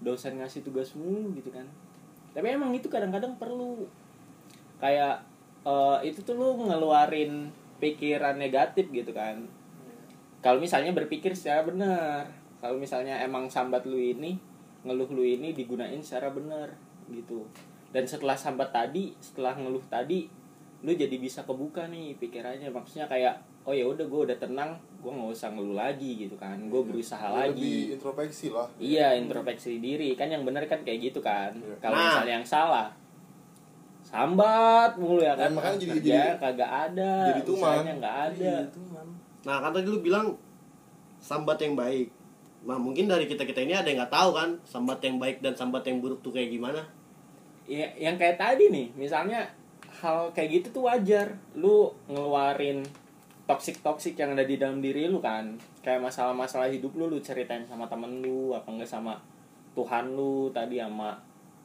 [0.00, 1.66] dosen ngasih tugas mulu gitu kan.
[2.32, 3.84] Tapi emang itu kadang-kadang perlu.
[4.80, 5.22] Kayak
[5.66, 9.44] eh, itu tuh lu ngeluarin pikiran negatif gitu kan.
[10.38, 14.38] Kalau misalnya berpikir secara benar kalau misalnya emang sambat lu ini
[14.82, 16.74] ngeluh lu ini digunain secara benar
[17.10, 17.46] gitu
[17.88, 20.28] dan setelah sambat tadi setelah ngeluh tadi
[20.78, 22.70] lu jadi bisa kebuka nih pikirannya.
[22.70, 23.34] Maksudnya kayak
[23.66, 26.54] oh ya udah gue udah tenang gue nggak usah ngeluh lagi gitu kan.
[26.70, 27.18] Gue berusaha
[27.50, 27.74] lebih lagi.
[27.98, 28.68] introspeksi lah.
[28.78, 30.14] Iya introspeksi diri.
[30.14, 31.50] Kan yang benar kan kayak gitu kan.
[31.52, 31.74] Iya.
[31.82, 32.04] kalau Nah.
[32.06, 32.88] misalnya yang salah
[34.00, 35.50] sambat mulu ya kan.
[35.50, 37.74] Ya, makanya jadi- jadi- kagak ada jadi tuman.
[37.98, 38.54] nggak ada.
[38.54, 38.58] Iya,
[38.94, 39.08] man
[39.46, 40.34] nah kan tadi lu bilang
[41.18, 42.08] sambat yang baik.
[42.64, 45.54] Nah mungkin dari kita kita ini ada yang nggak tahu kan sambat yang baik dan
[45.54, 46.84] sambat yang buruk tuh kayak gimana
[47.68, 49.44] ya yang kayak tadi nih misalnya
[50.00, 51.36] hal kayak gitu tuh wajar.
[51.52, 52.82] Lu ngeluarin
[53.44, 55.60] toxic toxic yang ada di dalam diri lu kan.
[55.84, 59.20] Kayak masalah-masalah hidup lu lu ceritain sama temen lu apa enggak sama
[59.76, 61.12] Tuhan lu tadi sama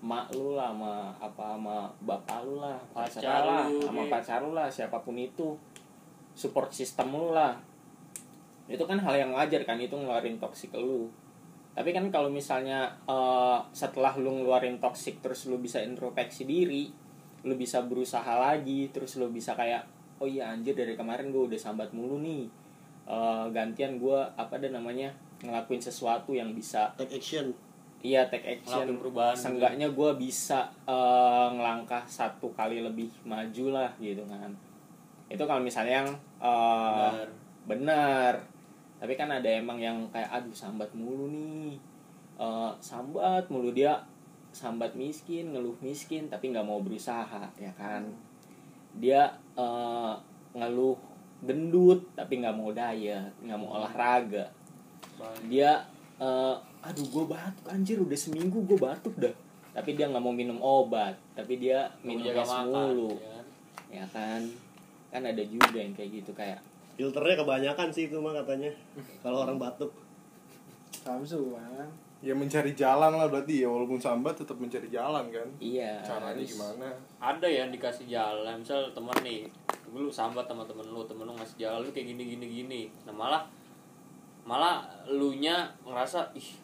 [0.03, 4.11] mak lu lah sama apa sama bapak lu lah pacar lah sama iya.
[4.11, 5.55] pacar lu lah siapa pun itu.
[6.35, 7.55] Support system lu lah.
[8.67, 11.07] Itu kan hal yang wajar kan itu ngeluarin toxic lu
[11.73, 16.89] tapi kan kalau misalnya eh, setelah lu ngeluarin toxic terus lu bisa introspeksi diri
[17.43, 19.83] lu bisa berusaha lagi terus lu bisa kayak
[20.23, 22.47] oh iya anjir dari kemarin gue udah sambat mulu nih.
[23.03, 25.11] Eh, gantian gue apa ada namanya
[25.43, 27.51] ngelakuin sesuatu yang bisa take action.
[27.99, 28.87] Iya take action.
[28.87, 29.43] Ngelakuin perubahan gitu.
[29.43, 34.55] seenggaknya gue bisa eh, ngelangkah satu kali lebih maju lah gitu kan.
[35.27, 36.09] Itu kalau misalnya yang
[36.39, 37.27] eh,
[37.67, 38.35] Benar.
[39.03, 41.75] Tapi kan ada emang yang kayak aduh sambat mulu nih.
[42.39, 43.99] Eh, sambat mulu dia
[44.55, 48.07] sambat miskin ngeluh miskin tapi nggak mau berusaha ya kan?
[48.95, 49.27] Dia
[49.59, 50.13] eh,
[50.55, 50.95] ngeluh
[51.43, 54.47] gendut tapi nggak mau diet nggak mau olahraga.
[55.51, 55.83] Dia
[56.23, 59.35] eh, aduh gue batuk anjir udah seminggu gue batuk dah.
[59.75, 63.19] Tapi dia nggak mau minum obat tapi dia minum es mulu.
[63.19, 63.45] ya kan?
[63.91, 64.41] ya kan?
[65.11, 68.69] Kan ada juga yang kayak gitu kayak filternya kebanyakan sih itu mah katanya
[69.25, 69.89] kalau orang batuk.
[70.93, 71.89] Samsu man
[72.23, 75.43] ya mencari jalan lah berarti ya walaupun sambat tetap mencari jalan kan.
[75.59, 76.87] Iya caranya harus- gimana?
[77.19, 79.43] Ada ya yang dikasih jalan misal temen nih
[79.91, 82.81] lu sambat sama temen lu temen lu ngasih jalan lu kayak gini gini gini.
[83.03, 83.43] Nah malah
[84.47, 86.55] malah lu nya ngerasa ih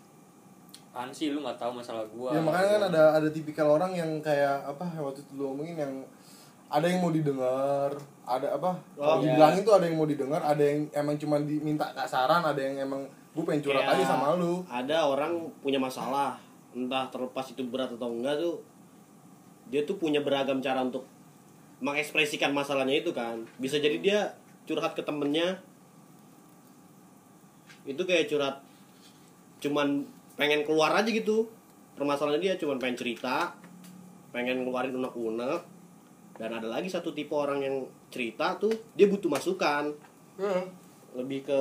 [0.96, 1.36] apaan sih?
[1.36, 2.32] Lu nggak tahu masalah gua.
[2.32, 5.94] Ya makanya kan ada ada tipikal orang yang kayak apa waktu itu lu ngomongin yang
[6.70, 7.90] ada yang mau didengar
[8.24, 8.72] ada apa?
[8.94, 9.34] Kalau Oh, iya.
[9.34, 13.02] dibilangin tuh ada yang mau didengar ada yang emang cuma diminta kasaran ada yang emang
[13.34, 14.62] gue pengen curhat Kayak aja sama lu.
[14.66, 16.38] Ada orang punya masalah
[16.70, 18.62] entah terlepas itu berat atau enggak tuh
[19.70, 21.06] dia tuh punya beragam cara untuk
[21.80, 23.42] mengekspresikan masalahnya itu kan.
[23.58, 24.20] Bisa jadi dia
[24.66, 25.58] curhat ke temennya
[27.84, 28.62] itu kayak curhat
[29.60, 30.06] cuman
[30.38, 31.50] pengen keluar aja gitu.
[31.98, 33.58] Permasalahannya dia cuman pengen cerita
[34.30, 35.79] pengen ngeluarin unek-unek
[36.40, 39.92] dan ada lagi satu tipe orang yang cerita tuh dia butuh masukan.
[41.12, 41.60] Lebih ke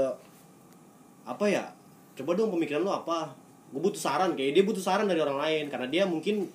[1.27, 1.75] apa ya
[2.15, 3.35] coba dong pemikiran lo apa?
[3.75, 5.65] Gue butuh saran kayak dia butuh saran dari orang lain.
[5.67, 6.47] Karena dia mungkin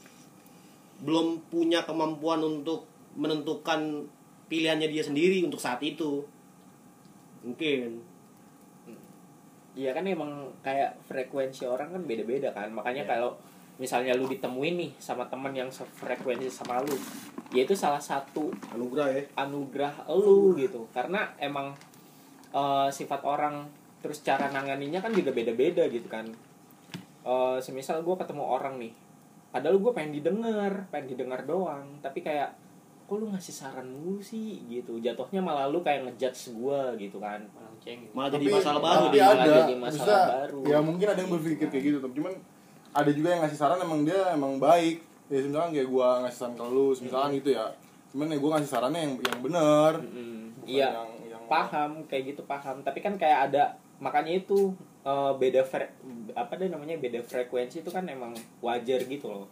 [1.04, 2.88] belum punya kemampuan untuk
[3.20, 4.08] menentukan
[4.48, 6.24] pilihannya dia sendiri untuk saat itu.
[7.44, 8.00] Mungkin.
[9.76, 12.72] Iya kan emang kayak frekuensi orang kan beda-beda kan.
[12.72, 13.36] Makanya kalau
[13.84, 16.96] misalnya lu ditemuin nih sama teman yang sefrekuensi sama lu
[17.52, 19.24] ya itu salah satu anugerah ya.
[19.36, 20.88] anugerah lu gitu.
[20.96, 21.76] Karena emang
[22.56, 23.68] eh, sifat orang
[24.00, 26.32] terus cara nanganinya kan juga beda-beda gitu kan.
[27.28, 28.96] Eh, semisal gue ketemu orang nih
[29.54, 32.00] padahal gue pengen didengar pengen didengar doang.
[32.00, 32.56] Tapi kayak
[33.04, 34.64] kok lu ngasih saran mulu sih?
[34.72, 35.04] Gitu.
[35.04, 37.44] Jatuhnya malah lu kayak ngejudge gua gitu kan.
[37.52, 40.60] Malah cengeng malah jadi masalah baru tapi malah ada jadi masalah baru.
[40.64, 42.34] ya mungkin ada yang berpikir kayak gitu tapi cuman
[42.94, 45.02] ada juga yang ngasih saran emang dia emang baik.
[45.28, 47.66] Ya misalkan kayak gua ngasih saran ke lu misalkan gitu ya.
[48.14, 52.42] Cuman ya gua ngasih sarannya yang yang benar Mm, iya yang, yang paham kayak gitu
[52.46, 52.86] paham.
[52.86, 55.92] Tapi kan kayak ada makanya itu eh, beda fre-
[56.38, 59.50] apa deh namanya beda frekuensi itu kan emang wajar gitu loh.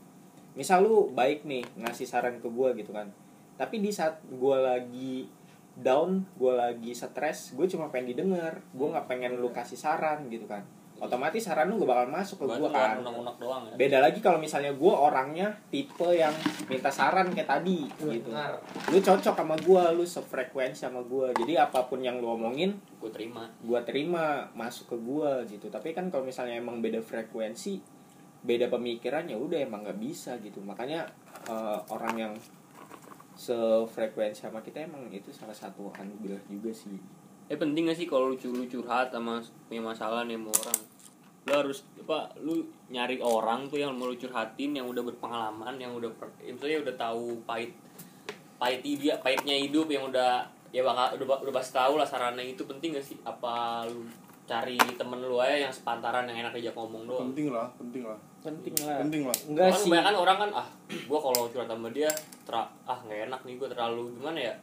[0.54, 3.10] Misal lu baik nih ngasih saran ke gua gitu kan.
[3.58, 5.26] Tapi di saat gua lagi
[5.72, 8.62] down gua lagi stres gue cuma pengen didengar.
[8.76, 10.62] Gue nggak pengen lu kasih saran gitu kan
[11.02, 13.02] otomatis saran lu gak bakal masuk ke gua kan.
[13.02, 13.74] unek-unek doang ya.
[13.74, 16.30] Beda lagi kalau misalnya gue orangnya tipe yang
[16.70, 18.30] minta saran kayak tadi gitu.
[18.30, 18.62] Benar.
[18.94, 23.10] lu cocok sama gue lu sefrekuensi sama gue jadi apa pun yang lu omongin gue
[23.10, 23.50] terima.
[23.66, 25.68] gue terima masuk ke gue gitu.
[25.74, 27.82] Tapi kan kalau misalnya emang beda frekuensi
[28.46, 30.62] beda pemikiran ya udah emang nggak bisa gitu.
[30.62, 31.10] Makanya
[31.50, 32.34] eh, orang yang
[33.34, 36.94] sefrekuensi sama kita emang itu salah satu anugerah juga sih.
[37.50, 40.80] Eh penting gak sih kalau lu, cu- lu curhat sama punya masalah nih sama orang
[41.42, 45.90] lu harus apa lu nyari orang tuh yang mau lu curhatin yang udah berpengalaman yang
[45.98, 47.74] udah per, ya misalnya udah tahu pahit
[48.62, 52.64] pahit dia pahitnya hidup yang udah ya bakal udah udah pasti tahu lah sarannya itu
[52.64, 53.18] penting gak sih?
[53.26, 54.06] Apa lu
[54.46, 57.34] cari temen lu aja yang sepantaran yang enak diajak ngomong doang?
[57.34, 58.20] Penting lah penting lah.
[58.42, 58.98] Penting lah.
[59.02, 59.36] Penting lah.
[59.50, 59.84] Enggak kan sih.
[59.90, 60.68] kebanyakan orang kan ah
[61.10, 62.12] gua kalau curhat sama dia
[62.46, 64.54] tera, ah nggak enak nih gua terlalu gimana ya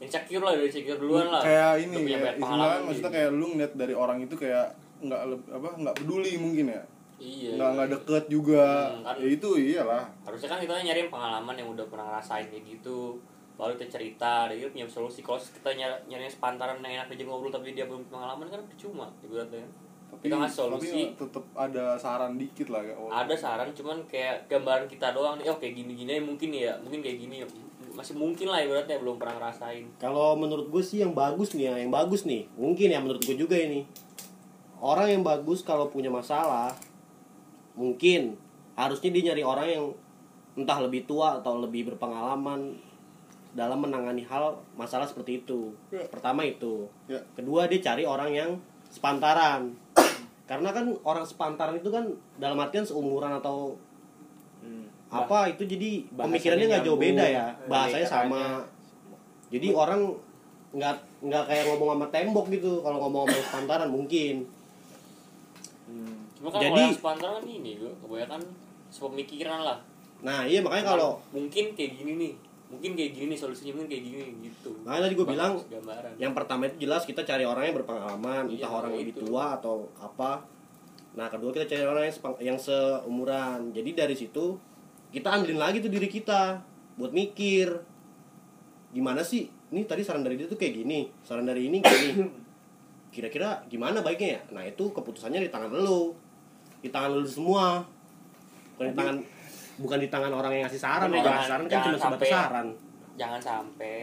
[0.00, 1.40] insecure lah dari insecure duluan lah.
[1.44, 3.16] kayak Udah ini ya pengalaman maksudnya gitu.
[3.16, 4.66] kayak lu ngeliat dari orang itu kayak
[5.02, 5.20] nggak
[5.52, 6.82] apa nggak peduli mungkin ya?
[7.16, 8.92] Iya nggak nggak deket juga.
[8.92, 9.14] Hmm, kan.
[9.16, 10.04] ya itu iyalah.
[10.24, 13.16] Harusnya kan kita nyari yang pengalaman yang udah pernah ngerasain kayak gitu.
[13.56, 15.24] Baru kita cerita dia punya solusi.
[15.24, 19.08] Kalau kita nyari, nyari sepantaran yang enak aja ngobrol tapi dia belum pengalaman kan percuma
[19.24, 19.64] ibaratnya.
[20.12, 20.86] Tapi kita ngasih solusi.
[20.92, 25.48] tapi tetap ada saran dikit lah ya ada saran cuman kayak gambaran kita doang nih.
[25.48, 26.76] Oh kayak gini gini mungkin ya.
[26.84, 27.48] Mungkin kayak gini ya.
[27.96, 29.88] masih mungkin lah ibaratnya belum pernah ngerasain.
[29.96, 32.44] Kalau menurut gue sih yang bagus nih ya, yang bagus nih.
[32.52, 33.88] Mungkin ya menurut gue juga ini.
[34.80, 36.72] Orang yang bagus kalau punya masalah
[37.76, 38.36] mungkin
[38.76, 39.84] harusnya dia nyari orang yang
[40.56, 42.76] entah lebih tua atau lebih berpengalaman
[43.56, 45.72] dalam menangani hal masalah seperti itu.
[45.88, 46.04] Ya.
[46.08, 46.88] Pertama itu.
[47.08, 47.20] Ya.
[47.32, 48.50] Kedua dia cari orang yang
[48.92, 49.72] sepantaran.
[50.50, 53.76] Karena kan orang sepantaran itu kan dalam artian seumuran atau
[54.66, 54.88] Hmm.
[55.06, 58.66] apa itu jadi pemikirannya nggak jauh beda ya bahasanya sama
[59.46, 60.10] jadi orang
[60.74, 64.42] nggak nggak kayak ngomong sama tembok gitu kalau ngomong sama sepantaran mungkin
[65.86, 66.18] Hmm.
[66.34, 68.42] cuma kan Jadi- kalau sepantaran kan ini gue kebanyakan
[68.86, 69.78] sepemikiran lah.
[70.18, 72.34] Nah iya makanya kalau mungkin kayak gini nih.
[72.66, 74.74] Mungkin kayak gini nih solusinya mungkin kayak gini gitu.
[74.82, 76.12] Makanya tadi gue bilang gambaran.
[76.18, 79.54] yang pertama itu jelas kita cari orang yang berpengalaman Iya, entah orang yang lebih tua
[79.54, 80.42] atau apa.
[81.14, 83.70] Nah kedua kita cari orang yang sepang- yang seumuran.
[83.70, 84.58] Jadi dari situ
[85.08, 86.58] kita andelin lagi tuh diri kita
[86.94, 87.70] buat mikir
[88.90, 89.46] gimana sih?
[89.66, 92.22] Ini tadi saran dari dia tuh kayak gini saran dari ini kayak gini
[93.08, 94.40] kira-kira gimana baiknya ya?
[94.52, 96.12] Nah itu keputusannya di tangan lo
[96.78, 97.80] di tangan lo semua.
[98.74, 99.16] Bukan di tangan
[99.76, 101.08] bukan di tangan orang yang ngasih saran.
[101.08, 102.68] Ya jangan- saran kan jangan cuma sebatas sampai- saran.
[103.16, 103.94] jangan sampai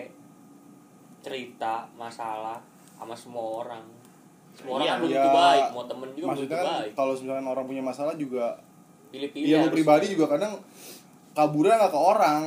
[1.20, 2.58] cerita masalah
[2.94, 3.84] sama semua orang.
[4.54, 5.34] Semua orang Iya, kan belum iya.
[5.34, 6.92] baik mau temen juga belum tentu kan baik.
[6.94, 8.46] kalau misalkan orang punya masalah juga
[9.10, 9.74] pilih-pilih lu harus.
[9.74, 10.54] pribadi juga kadang
[11.32, 12.42] kaburnya nggak ke orang.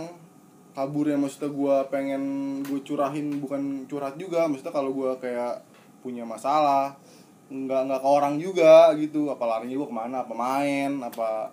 [0.73, 2.23] Kaburnya maksudnya gue pengen
[2.63, 4.45] gue curahin bukan curhat juga.
[4.45, 5.57] Maksudnya kalau gue kayak
[6.07, 6.95] punya masalah
[7.47, 9.31] nggak nggak ke orang juga gitu.
[9.31, 10.17] Apa larinya gue ke mana?
[10.23, 10.91] Apa main?
[11.03, 11.51] Apa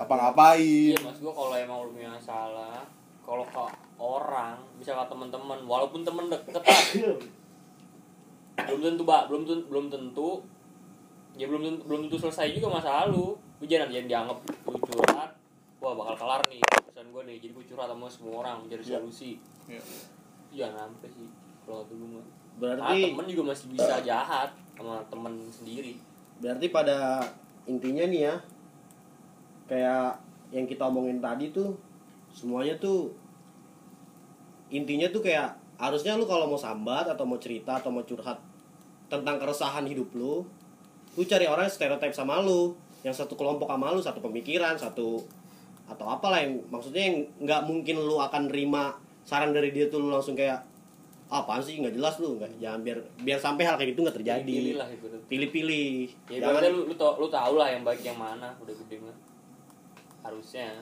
[0.00, 0.96] apa ngapain?
[0.96, 2.88] Iya mas gua kalau emang lu punya masalah
[3.20, 3.64] kalau ke
[4.00, 6.80] orang bisa ke teman-teman walaupun temen deket lah
[8.64, 9.22] belum tentu pak.
[9.28, 10.28] Belum tentu belum tentu
[11.38, 13.36] ya belum tentu, belum tentu selesai juga masalah lu.
[13.60, 14.38] Lu jangan jangan dianggap
[14.72, 15.30] lu curhat
[15.78, 17.36] wah bakal kelar nih pesan gue nih.
[17.38, 18.98] Jadi gue curhat sama semua orang mencari Iya.
[18.98, 19.36] solusi.
[19.68, 19.80] Iya.
[20.48, 21.28] jangan sampai sih.
[21.68, 22.26] Kalau dulu mah
[22.58, 25.98] berarti ah, temen juga masih bisa jahat sama temen sendiri.
[26.42, 27.22] Berarti pada
[27.66, 28.34] intinya nih ya
[29.68, 30.18] kayak
[30.50, 31.76] yang kita omongin tadi tuh
[32.32, 33.12] semuanya tuh
[34.72, 38.40] intinya tuh kayak harusnya lu kalau mau sambat atau mau cerita atau mau curhat
[39.08, 40.44] tentang keresahan hidup lu
[41.16, 45.24] lu cari orang yang stereotip sama lu yang satu kelompok sama lu satu pemikiran satu
[45.88, 48.92] atau apalah yang maksudnya yang nggak mungkin lu akan nerima
[49.24, 50.60] saran dari dia tuh lu langsung kayak
[51.28, 51.76] "Ah, apaan sih?
[51.76, 54.56] Nggak jelas lu nggak jangan biar biar sampai hal kayak gitu nggak terjadi.
[55.28, 55.88] Pilih-pilih
[56.32, 59.16] ya Jangan- lu lu tau lu tau lah yang baik yang mana udah gede mah
[60.24, 60.72] harusnya.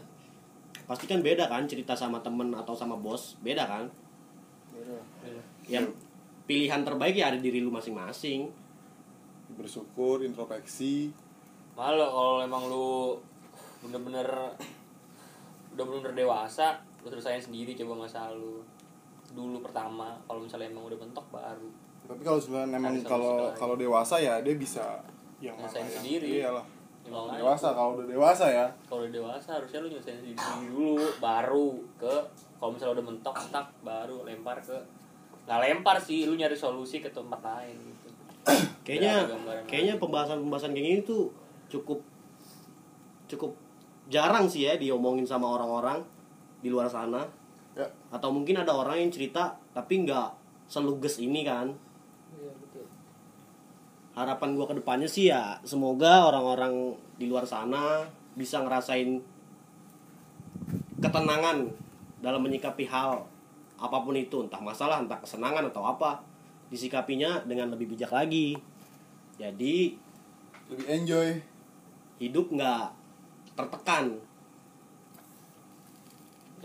[0.86, 3.84] Pasti kan beda kan cerita sama temen atau sama bos beda kan?
[5.66, 5.90] Yang
[6.46, 8.46] pilihan terbaik ya ada di diri lu masing-masing.
[9.58, 11.10] Bersyukur introspeksi.
[11.74, 13.18] Malah kalau emang lu
[13.82, 14.26] bener-bener
[15.74, 18.64] udah bener-bener dewasa lu selesain sendiri coba masalah lu
[19.36, 21.68] dulu pertama kalau misalnya emang udah mentok baru.
[22.08, 25.04] Tapi kalau sebenarnya memang Ada kalau kalau dewasa ya dia bisa
[25.38, 26.40] yang mana yang- sendiri.
[26.40, 26.64] iyalah.
[27.04, 28.66] Ya, kalau dewasa kalau udah dewasa ya.
[28.88, 31.68] Kalau udah dewasa harusnya lu nyelesain sendiri dulu baru
[32.00, 32.14] ke
[32.56, 34.74] kalau misalnya udah mentok tak baru lempar ke.
[35.46, 38.08] Nggak lempar sih lu nyari solusi ke tempat lain gitu.
[38.86, 39.26] Kayaknya
[39.66, 41.28] kayaknya pembahasan-pembahasan kayak gini tuh
[41.66, 41.98] cukup
[43.26, 43.52] cukup
[44.06, 45.98] jarang sih ya diomongin sama orang-orang
[46.62, 47.26] di luar sana
[48.16, 50.32] atau mungkin ada orang yang cerita tapi nggak
[50.72, 51.68] seluges ini kan?
[52.32, 52.88] Iya betul.
[54.16, 59.20] Harapan gua ke depannya sih ya semoga orang-orang di luar sana bisa ngerasain
[60.96, 61.68] ketenangan
[62.24, 63.28] dalam menyikapi hal
[63.76, 64.40] apa pun itu.
[64.40, 66.24] Entah masalah entah kesenangan atau apa.
[66.72, 68.56] Disikapinya dengan lebih bijak lagi.
[69.36, 69.94] Jadi
[70.72, 71.28] lebih enjoy.
[72.16, 72.96] hidup nggak
[73.52, 74.16] tertekan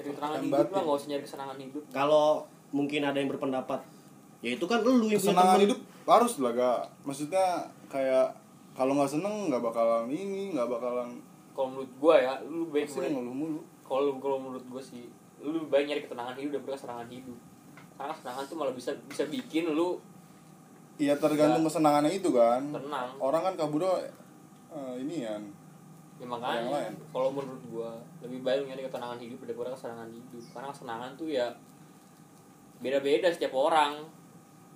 [0.02, 1.84] cari kesenangan hidup lah nggak usah nyari kesenangan hidup.
[1.94, 2.28] Kalau
[2.74, 3.80] mungkin ada yang berpendapat
[4.42, 8.34] ya itu kan lu yang kesenangan hidup harus lah gak maksudnya kayak
[8.74, 13.12] kalau nggak seneng nggak bakalan ini nggak bakalan kalau menurut gua ya lu baik pasti
[13.12, 13.60] ngeluh mulu.
[13.84, 15.12] Kalau kalau menurut gua sih
[15.44, 17.40] lu lebih baik nyari ketenangan hidup daripada kesenangan hidup.
[18.00, 20.00] Karena kesenangan tuh malah bisa bisa bikin lu
[20.98, 22.62] iya tergantung kesenangannya itu kan.
[22.72, 23.10] tenang.
[23.20, 25.36] Orang kan kabur eh, ini ya
[26.22, 26.94] ya makanya lain.
[27.10, 30.44] kalau menurut gua lebih baik nyari ketenangan hidup daripada kesenangan hidup.
[30.54, 31.50] Karena kesenangan tuh ya
[32.78, 34.06] beda-beda setiap orang.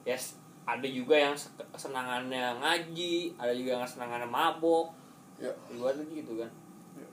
[0.02, 4.90] Ya s- ada juga yang se- kesenangannya ngaji ada juga yang kesenangannya mabok.
[5.38, 5.54] Ya.
[5.78, 6.50] Gua tuh gitu kan.
[6.98, 7.08] Ya.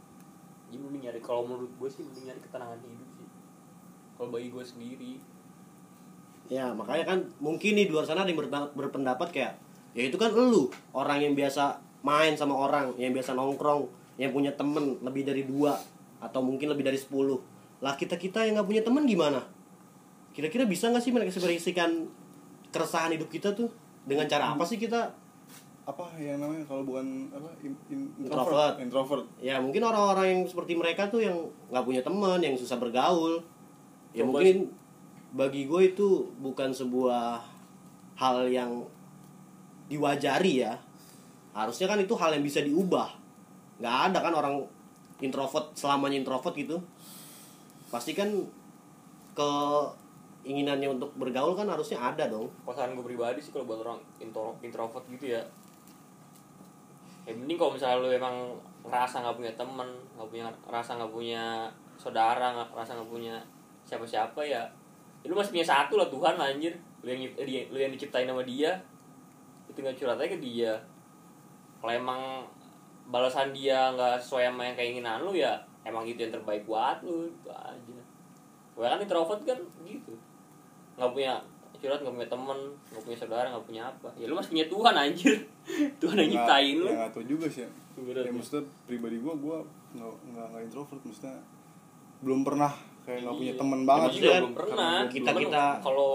[0.67, 3.29] jadi mending nyari kalau menurut gua sih mending nyari ketenangan hidup sih.
[4.17, 5.21] Kalau bagi gua sendiri.
[6.49, 9.55] Ya makanya kan mungkin nih di luar sana ada yang berpendapat, berpendapat kayak
[9.93, 13.85] ya itu kan lu orang yang biasa main sama orang yang biasa nongkrong
[14.21, 15.77] yang punya temen lebih dari dua
[16.23, 17.13] atau mungkin lebih dari 10
[17.83, 19.43] lah kita kita yang nggak punya temen gimana?
[20.31, 22.07] Kira-kira bisa nggak sih mengekspresikan
[22.71, 23.69] keresahan hidup kita tuh?
[24.07, 25.11] Dengan cara apa sih kita?
[25.83, 26.63] Apa yang namanya?
[26.63, 28.79] Kalau bukan apa in, in- Introvert.
[28.79, 29.27] introvert.
[29.43, 31.35] Ya mungkin orang-orang yang seperti mereka tuh yang
[31.75, 33.43] nggak punya teman yang susah bergaul.
[34.15, 34.71] Ya Coba mungkin
[35.35, 37.43] bagi gue itu bukan sebuah
[38.15, 38.87] hal yang
[39.91, 40.79] diwajari ya.
[41.51, 43.22] Harusnya kan itu hal yang bisa diubah
[43.83, 44.63] nggak ada kan orang
[45.19, 46.79] introvert selamanya introvert gitu.
[47.91, 48.31] Pasti kan
[49.35, 52.47] keinginannya untuk bergaul kan harusnya ada dong.
[52.63, 55.43] Pasangan gue pribadi sih kalau buat orang intro, introvert gitu ya.
[57.27, 61.43] Ya mending kalau misalnya lu emang ngerasa nggak punya temen nggak punya ngerasa nggak punya
[61.95, 63.37] saudara nggak ngerasa nggak punya
[63.87, 64.63] siapa-siapa ya,
[65.23, 66.75] ya lu masih punya satu lah Tuhan lah, anjir.
[67.03, 67.23] Lu yang
[67.71, 68.75] lu yang diciptain sama dia
[69.71, 70.75] itu nggak curhat aja ke dia.
[71.79, 72.47] Kalau emang
[73.09, 77.27] balasan dia nggak sesuai sama yang keinginan lu ya emang itu yang terbaik buat lu
[77.29, 77.99] itu aja.
[78.73, 80.15] Gue kan introvert kan gitu.
[80.97, 81.35] Nggak punya
[81.83, 82.59] curhat nggak punya temen
[82.95, 84.09] nggak punya saudara nggak punya apa.
[84.15, 85.35] Ya lu masih punya Tuhan anjir.
[86.01, 86.87] Tuhan yang nyiptain lu.
[86.87, 87.67] ya tahu juga sih.
[87.67, 87.71] Ya.
[87.93, 88.25] Bener.
[88.25, 88.33] ya.
[88.33, 89.59] maksudnya pribadi gua gua
[89.93, 91.37] nggak nggak nggak introvert maksudnya
[92.25, 93.59] belum pernah kayak nggak punya Iya.
[93.59, 94.23] temen Ya, banget kan?
[94.39, 96.11] belum pernah Karena kita- kita- kalau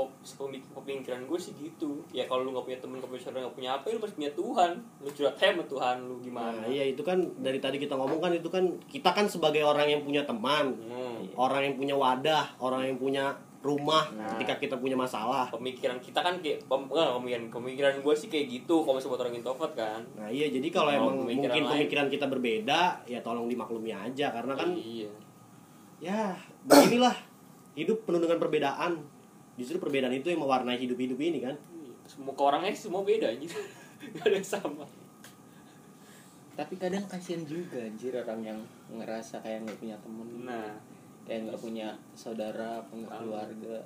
[0.73, 3.69] pemikiran gue sih gitu ya kalau lu nggak punya temen nggak punya saudara nggak punya
[3.73, 7.01] apa ya lu masih punya Tuhan lu curhat sama Tuhan lu gimana Nah, iya itu
[7.01, 10.73] kan dari tadi kita ngomong kan itu kan kita kan sebagai orang yang punya teman,
[10.79, 11.27] Hmm.
[11.35, 14.31] orang yang punya wadah, orang yang punya rumah Nah.
[14.31, 15.49] ketika kita punya masalah.
[15.49, 19.21] pemikiran kita kan kayak pem, enggak, pemikiran pemikiran gue sih kayak gitu kalau misalnya buat
[19.21, 21.73] orang introvert kan Nah, iya jadi kalau Kalau emang pemikiran mungkin lain.
[21.75, 25.09] pemikiran kita berbeda, ya tolong dimaklumi aja karena kan iya
[25.97, 27.15] ya beginilah
[27.77, 29.01] hidup penuh dengan perbedaan.
[29.57, 31.57] Justru perbedaan itu yang mewarnai hidup-hidup ini kan.
[32.07, 33.51] semua ke orangnya semua beda anjir
[34.15, 34.87] gak ada yang sama
[36.55, 38.59] Tapi kadang kasihan juga anjir orang yang
[38.95, 40.47] ngerasa kayak nggak punya temen.
[40.47, 40.71] nah
[41.27, 43.77] kayak nggak punya saudara, apa nggak keluarga.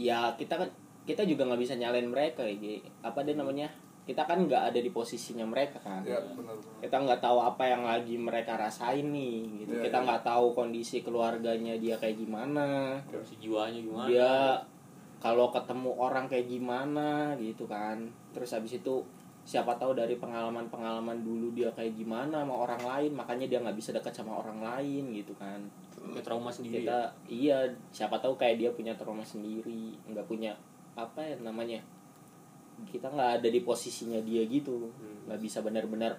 [0.00, 0.70] Ya kita kan
[1.04, 2.80] kita juga nggak bisa nyalain mereka ya.
[3.04, 3.68] Apa dia namanya?
[4.08, 6.00] Kita kan nggak ada di posisinya mereka kan.
[6.00, 6.16] ya
[6.80, 9.68] Kita nggak tahu apa yang lagi mereka rasain nih.
[9.68, 9.72] Gitu.
[9.76, 10.06] Iya, kita iya.
[10.08, 12.96] nggak tahu kondisi keluarganya dia kayak gimana.
[13.04, 14.32] kondisi jiwanya gimana dia
[15.18, 19.02] kalau ketemu orang kayak gimana gitu kan terus habis itu
[19.42, 23.90] siapa tahu dari pengalaman-pengalaman dulu dia kayak gimana sama orang lain makanya dia nggak bisa
[23.96, 25.58] dekat sama orang lain gitu kan
[25.98, 27.58] Punya trauma sendiri ya kita iya
[27.90, 30.54] siapa tahu kayak dia punya trauma sendiri nggak punya
[30.94, 31.80] apa ya namanya
[32.86, 35.26] kita nggak ada di posisinya dia gitu Hmm.
[35.26, 36.14] nggak bisa benar-benar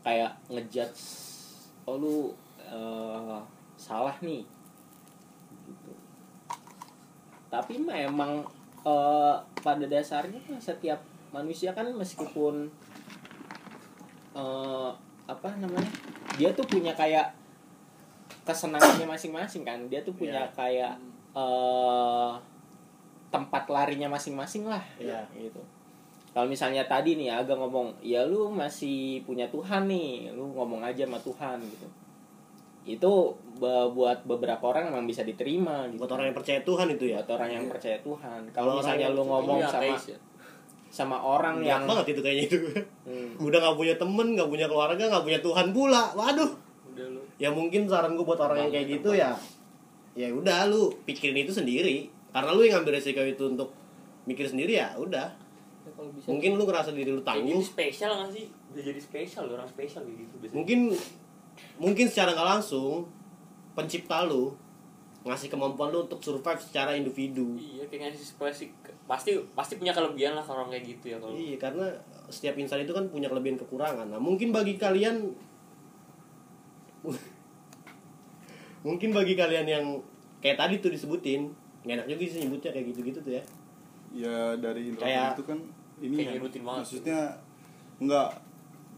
[0.00, 1.00] kayak ngejudge
[1.84, 2.16] oh lu
[2.60, 3.40] eh,
[3.74, 4.42] salah nih
[5.64, 5.92] gitu
[7.48, 8.44] tapi memang
[8.82, 12.68] eh, pada dasarnya setiap manusia kan meskipun
[14.34, 14.90] eh,
[15.28, 15.90] apa namanya
[16.36, 17.36] dia tuh punya kayak
[18.44, 20.54] kesenangannya masing-masing kan dia tuh punya Iya.
[20.56, 20.94] kayak
[21.36, 22.32] eh
[23.28, 25.20] tempat larinya masing-masing lah Iya.
[25.36, 25.60] gitu
[26.38, 31.02] kalau misalnya tadi nih agak ngomong ya lu masih punya Tuhan nih lu ngomong aja
[31.02, 31.86] sama Tuhan gitu.
[32.86, 35.98] Itu buat beberapa orang emang bisa diterima gitu.
[35.98, 37.18] Buat orang yang percaya Tuhan itu ya?
[37.26, 38.40] Buat orang yang percaya Tuhan.
[38.54, 40.18] Kalau misalnya lu ngomong Iya, sama ateis ya.
[40.94, 42.58] sama orang Berat yang banget itu kayaknya itu.
[43.02, 43.30] Hmm.
[43.42, 46.04] udah nggak punya temen nggak punya keluarga nggak punya Tuhan pula.
[46.14, 46.50] Waduh.
[46.94, 47.20] Udah lu.
[47.42, 49.34] Ya mungkin saran gue buat orang yang kayak gitu ya
[50.14, 52.06] ya udah lu pikirin itu sendiri.
[52.30, 53.74] Karena lu yang ngambil resiko itu untuk
[54.22, 55.47] mikir sendiri ya udah
[55.88, 57.48] ya, kalau bisa mungkin lu ngerasa diri lu tangguh.
[57.48, 58.44] Gini spesial nggak sih?
[58.68, 60.56] Bisa jadi spesial orang spesial gitu biasanya.
[60.60, 60.80] mungkin
[61.80, 63.08] mungkin secara nggak langsung
[63.72, 64.52] pencipta lu
[65.26, 67.56] ngasih kemampuan lu untuk survive secara individu.
[67.58, 68.70] Iya kayak ngasih spesifik
[69.08, 71.88] pasti pasti punya kelebihan lah orang kayak gitu ya kalau iya karena
[72.28, 74.12] setiap insan itu kan punya kelebihan kekurangan.
[74.12, 75.32] Nah mungkin bagi kalian
[78.86, 79.84] mungkin bagi kalian yang
[80.38, 81.50] kayak tadi tuh disebutin
[81.82, 83.42] nggak enak juga sih nyebutnya kayak gitu-gitu tuh ya
[84.10, 85.58] ya dari introvert Kayak- itu kan
[85.98, 86.78] ini kayak ya, banget.
[86.80, 87.20] maksudnya
[87.98, 88.28] enggak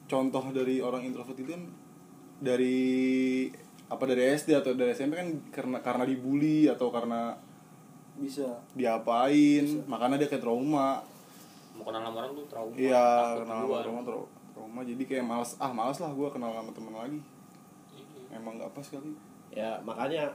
[0.04, 1.62] contoh dari orang introvert itu kan
[2.38, 2.78] dari
[3.86, 7.34] apa dari SD atau dari SMP kan karena karena dibully atau karena
[8.16, 8.46] bisa.
[8.72, 11.00] diapain makanya dia kayak trauma.
[11.72, 12.74] Mau kenal sama orang tuh trauma.
[12.74, 13.06] Iya
[13.38, 14.80] kenal sama trauma trau- trauma.
[14.82, 17.20] Jadi kayak males ah males lah gue kenal sama temen lagi.
[17.90, 18.36] Iya.
[18.36, 19.12] emang nggak pas kali.
[19.50, 20.30] Ya makanya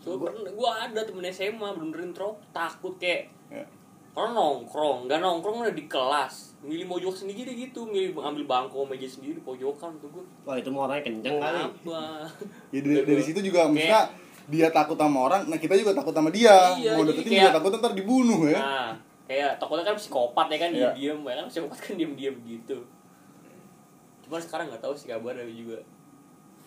[0.00, 0.32] so gua,
[0.80, 3.64] ada temen SMA benerin intro takut kayak ya.
[4.10, 6.56] Orang nongkrong nggak nongkrong udah di kelas.
[6.60, 10.24] Milih mojok sendiri gitu milih ambil bangku meja sendiri pojokan tuh gua.
[10.44, 11.60] Wah itu mau orangnya kenceng kali.
[11.60, 12.00] Apa
[12.74, 14.02] ya dari, dari situ juga Kayak- maksudnya
[14.50, 16.74] dia takut sama orang nah kita juga takut sama dia.
[16.74, 18.58] Iya, mau deketin kayak- juga takut ntar dibunuh ya.
[18.58, 18.88] Nah
[19.30, 22.78] kayak takutnya kan psikopat ya kan dia diem ya kan psikopat kan diem diem gitu.
[24.26, 25.78] Cuman sekarang nggak tahu sih kabarnya juga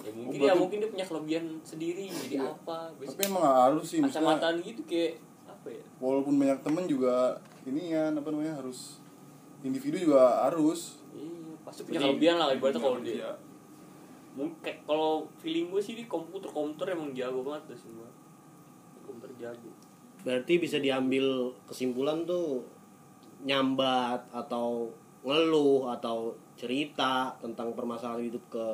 [0.03, 2.51] ya mungkin Oh, ya mungkin dia punya kelebihan sendiri jadi Iya.
[2.51, 5.15] apa tapi emang harus sih maksudnya kacamataan gitu kayak
[5.47, 5.83] apa ya?
[5.97, 8.99] walaupun banyak temen juga ini ya apa namanya harus
[9.63, 10.99] individu juga harus.
[11.15, 13.07] Iya pasti punya Jadi- kelebihan lah ibaratnya kalau Iya.
[13.07, 13.29] dia
[14.33, 18.09] mungkin kayak kalau feeling gue sih di komputer komputer emang jago banget tuh semua.
[18.99, 19.71] Komputer jago.
[20.23, 21.23] Berarti bisa diambil
[21.63, 22.65] kesimpulan tuh
[23.41, 24.91] nyambat atau
[25.21, 28.65] ngeluh atau cerita tentang permasalahan hidup ke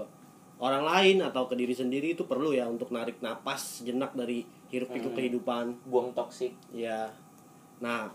[0.60, 4.92] orang lain atau ke diri sendiri itu perlu ya untuk narik napas jenak dari hiruk
[4.92, 5.20] pikuk Hmm.
[5.20, 5.66] kehidupan.
[5.88, 6.52] Buang toksik.
[6.76, 7.08] Ya.
[7.80, 8.12] Nah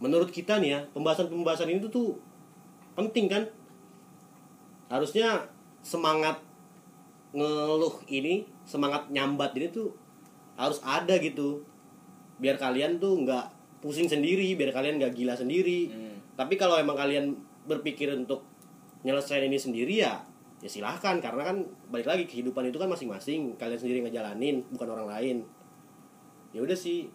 [0.00, 2.10] menurut kita nih ya pembahasan-pembahasan ini tuh, tuh
[2.96, 3.44] penting kan?
[4.88, 5.44] Harusnya
[5.80, 6.40] semangat
[7.32, 9.92] ngeluh ini semangat nyambat ini tuh
[10.56, 11.64] harus ada gitu.
[12.40, 13.46] Biar kalian tuh nggak
[13.80, 15.92] pusing sendiri biar kalian nggak gila sendiri.
[16.32, 17.36] Tapi kalau emang kalian
[17.68, 18.42] berpikir untuk
[19.04, 20.24] nyelesain ini sendiri ya
[20.62, 21.56] ya silahkan karena kan
[21.90, 23.58] balik lagi kehidupan itu kan masing-masing.
[23.58, 25.36] Kalian sendiri ngejalanin bukan orang lain.
[26.54, 27.10] Ya udah sih.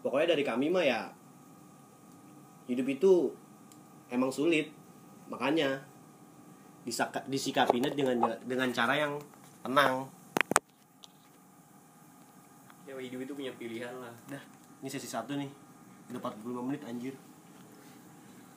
[0.00, 1.12] Pokoknya dari kami mah ya
[2.66, 3.28] hidup itu
[4.08, 4.72] emang sulit.
[5.28, 5.76] Makanya
[6.88, 8.16] disaka, disikapinya dengan
[8.48, 9.20] dengan cara yang
[9.60, 10.08] tenang.
[12.88, 14.10] Ya hidup itu punya pilihan lah.
[14.26, 14.42] Dah
[14.80, 15.52] ini sesi satu nih.
[16.10, 17.14] Udah 45 menit anjir.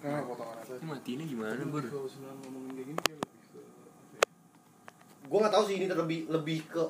[0.04, 1.84] Nah potongan aja matinya gimana bur?
[1.84, 2.08] Kalau
[2.44, 3.33] ngomongin kayak gini
[5.24, 6.84] gue nggak tahu sih ini terlebih lebih ke